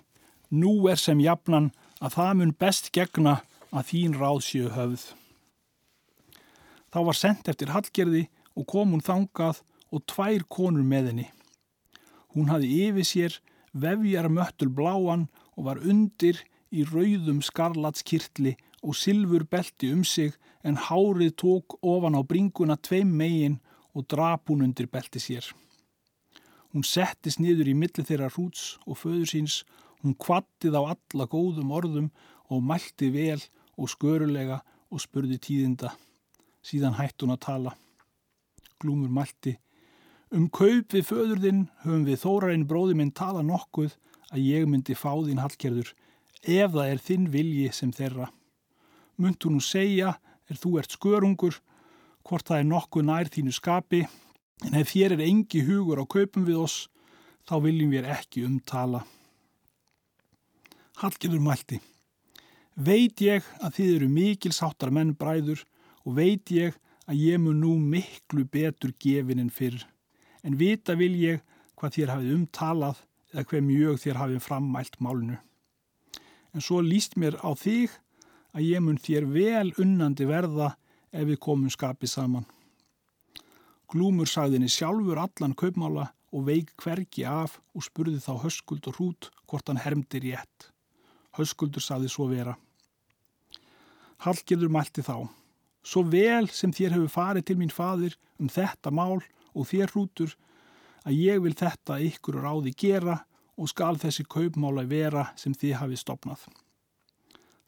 nú 0.50 0.88
er 0.90 1.00
sem 1.00 1.20
jafnan 1.20 1.72
að 2.02 2.16
það 2.18 2.38
mun 2.40 2.54
best 2.60 2.92
gegna 2.96 3.42
að 3.72 3.92
þín 3.92 4.16
ráð 4.20 4.40
séu 4.48 4.72
höfð. 4.74 5.04
Þá 6.92 7.00
var 7.08 7.18
sendt 7.18 7.52
eftir 7.52 7.72
hallgerði 7.72 8.26
og 8.58 8.68
kom 8.68 8.94
hún 8.94 9.06
þangað 9.06 9.62
og 9.92 10.04
tvær 10.08 10.46
konur 10.50 10.86
með 10.88 11.12
henni. 11.12 11.28
Hún 12.36 12.52
hafi 12.52 12.70
yfir 12.88 13.08
sér 13.08 13.40
vefjar 13.74 14.30
möttul 14.32 14.72
bláan 14.72 15.28
og 15.56 15.66
var 15.68 15.82
undir 15.84 16.40
í 16.72 16.86
rauðum 16.88 17.42
skarlatskirtli 17.44 18.56
og 18.82 18.96
silfur 18.98 19.44
belti 19.44 19.92
um 19.94 20.04
sig 20.04 20.34
en 20.64 20.78
hárið 20.78 21.36
tók 21.44 21.78
ofan 21.82 22.16
á 22.18 22.22
bringuna 22.24 22.78
tveim 22.78 23.12
megin 23.18 23.60
og 23.94 24.08
drap 24.08 24.50
hún 24.50 24.64
undir 24.64 24.88
belti 24.88 25.20
sér. 25.20 25.46
Hún 26.72 26.88
settist 26.88 27.42
niður 27.44 27.68
í 27.68 27.76
milli 27.76 28.04
þeirra 28.08 28.32
hrúts 28.32 28.78
og 28.88 29.00
föður 29.02 29.28
síns, 29.28 29.64
hún 30.02 30.16
kvattið 30.16 30.78
á 30.80 30.96
alla 30.96 31.28
góðum 31.28 31.74
orðum 31.76 32.08
og 32.48 32.64
mælti 32.64 33.12
vel 33.12 33.42
og 33.76 33.92
skörulega 33.92 34.62
og 34.92 35.04
spurði 35.04 35.38
tíðinda. 35.40 35.92
Síðan 36.64 36.96
hætt 36.96 37.20
hún 37.20 37.36
að 37.36 37.44
tala. 37.44 37.76
Glúmur 38.82 39.12
mælti, 39.14 39.56
Um 40.32 40.46
kaup 40.48 40.94
við 40.96 41.10
föður 41.10 41.40
þinn 41.44 41.66
höfum 41.84 42.04
við 42.08 42.22
þórarinn 42.22 42.62
bróði 42.68 42.94
minn 42.96 43.10
tala 43.12 43.42
nokkuð 43.44 43.98
að 44.32 44.46
ég 44.46 44.68
myndi 44.72 44.94
fá 44.96 45.12
þín 45.12 45.42
hallkerður 45.44 45.90
ef 46.42 46.72
það 46.72 46.92
er 46.92 47.02
þinn 47.04 47.26
vilji 47.34 47.72
sem 47.76 47.92
þeirra. 47.92 48.30
Muntu 49.20 49.52
nú 49.52 49.60
segja 49.60 50.14
er 50.48 50.60
þú 50.62 50.78
ert 50.80 50.96
skörungur 50.96 51.58
hvort 52.24 52.48
það 52.48 52.62
er 52.62 52.70
nokkuð 52.70 53.06
nær 53.10 53.32
þínu 53.34 53.56
skapi 53.58 54.06
en 54.70 54.78
ef 54.80 54.94
þér 54.94 55.18
er 55.18 55.26
engi 55.26 55.66
hugur 55.68 56.00
á 56.00 56.08
kaupum 56.08 56.48
við 56.48 56.62
oss 56.64 56.78
þá 57.44 57.58
viljum 57.66 57.92
við 57.92 58.08
ekki 58.16 58.46
umtala. 58.48 59.04
Hallkerður 61.04 61.44
mælti. 61.44 61.82
Veit 62.80 63.20
ég 63.20 63.44
að 63.60 63.82
þið 63.82 63.92
eru 63.98 64.10
mikil 64.16 64.54
sáttar 64.56 64.96
menn 64.96 65.12
bræður 65.12 65.66
og 66.08 66.16
veit 66.16 66.56
ég 66.56 66.72
að 66.72 66.80
ég 67.18 67.42
mun 67.42 67.62
nú 67.64 67.78
miklu 67.80 68.46
betur 68.46 68.94
gefin 69.00 69.42
en 69.42 69.50
fyrr 69.50 69.86
en 70.44 70.58
vita 70.58 70.96
vil 70.98 71.16
ég 71.18 71.42
hvað 71.80 71.98
þér 71.98 72.14
hafið 72.14 72.36
umtalað 72.36 73.02
eða 73.32 73.48
hver 73.50 73.66
mjög 73.66 74.00
þér 74.04 74.20
hafið 74.22 74.46
frammælt 74.46 74.98
málnu. 75.02 75.38
En 76.52 76.64
svo 76.64 76.82
líst 76.84 77.18
mér 77.18 77.38
á 77.42 77.52
þig 77.56 77.94
að 78.52 78.68
ég 78.68 78.84
mun 78.84 79.00
þér 79.00 79.28
vel 79.32 79.70
unnandi 79.82 80.28
verða 80.28 80.74
ef 81.12 81.28
við 81.28 81.40
komum 81.44 81.72
skapið 81.72 82.12
saman. 82.12 82.48
Glúmur 83.92 84.30
sagðinni 84.30 84.70
sjálfur 84.72 85.20
allan 85.20 85.56
kaupmála 85.56 86.12
og 86.32 86.46
veik 86.48 86.72
hvergi 86.80 87.26
af 87.28 87.58
og 87.76 87.84
spurði 87.88 88.22
þá 88.24 88.34
höskuld 88.46 88.88
og 88.88 88.98
hrút 88.98 89.32
hvort 89.48 89.68
hann 89.68 89.82
hermdi 89.84 90.22
rétt. 90.24 90.72
Höskuldur 91.36 91.84
sagði 91.84 92.12
svo 92.12 92.28
vera. 92.32 92.56
Hallgjörður 94.24 94.72
mælti 94.72 95.04
þá. 95.04 95.28
Svo 95.82 96.04
vel 96.06 96.48
sem 96.54 96.74
þér 96.74 96.98
hefur 96.98 97.14
farið 97.16 97.48
til 97.50 97.58
mín 97.60 97.74
fadir 97.74 98.18
um 98.40 98.50
þetta 98.52 98.94
mál 98.94 99.20
og 99.54 99.68
þér 99.70 99.94
hrútur 99.94 100.36
að 101.08 101.18
ég 101.18 101.42
vil 101.42 101.56
þetta 101.58 101.98
ykkur 102.06 102.42
ráði 102.44 102.74
gera 102.78 103.22
og 103.58 103.70
skal 103.70 103.98
þessi 104.02 104.26
kaupmála 104.30 104.86
vera 104.90 105.30
sem 105.38 105.54
þið 105.58 105.80
hafið 105.80 106.02
stopnað. 106.02 106.46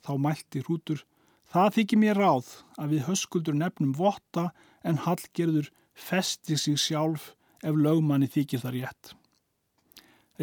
Þá 0.04 0.14
mælti 0.20 0.62
hrútur, 0.64 1.04
það 1.50 1.74
þykir 1.78 2.02
mér 2.02 2.22
ráð 2.22 2.52
að 2.78 2.94
við 2.94 3.06
höskuldur 3.10 3.58
nefnum 3.58 3.96
votta 3.98 4.52
en 4.84 5.02
hallgerður 5.06 5.72
festi 5.94 6.58
sig 6.58 6.80
sjálf 6.82 7.34
ef 7.64 7.76
lögmanni 7.78 8.30
þykir 8.30 8.64
það 8.64 8.78
rétt. 8.78 9.14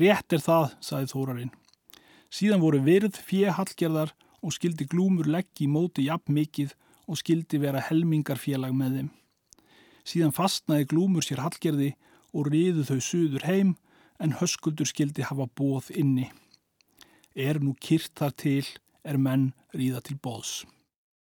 Rétt 0.00 0.32
er 0.32 0.42
það, 0.42 0.74
saði 0.80 1.10
Þórarinn. 1.10 1.54
Síðan 2.30 2.62
voru 2.62 2.78
virð 2.86 3.18
fjö 3.26 3.50
hallgerðar 3.56 4.14
og 4.40 4.54
skildi 4.54 4.86
glúmur 4.88 5.28
leggi 5.28 5.66
í 5.66 5.70
móti 5.70 6.06
jafn 6.06 6.32
mikið 6.36 6.76
og 7.10 7.18
skildi 7.18 7.58
vera 7.58 7.82
helmingarfélag 7.88 8.74
með 8.76 8.96
þeim. 8.98 9.10
Síðan 10.06 10.34
fastnaði 10.34 10.86
glúmur 10.92 11.26
sér 11.26 11.42
hallgerði 11.42 11.94
og 12.30 12.50
riðu 12.52 12.86
þau 12.86 13.00
suður 13.02 13.46
heim 13.48 13.74
en 14.22 14.36
höskuldur 14.38 14.88
skildi 14.88 15.26
hafa 15.26 15.48
bóð 15.58 15.90
inni. 15.98 16.28
Er 17.34 17.58
nú 17.62 17.74
kýrt 17.82 18.14
þar 18.18 18.36
til 18.38 18.66
er 19.02 19.18
menn 19.18 19.50
ríða 19.74 20.02
til 20.06 20.18
bóðs. 20.22 20.62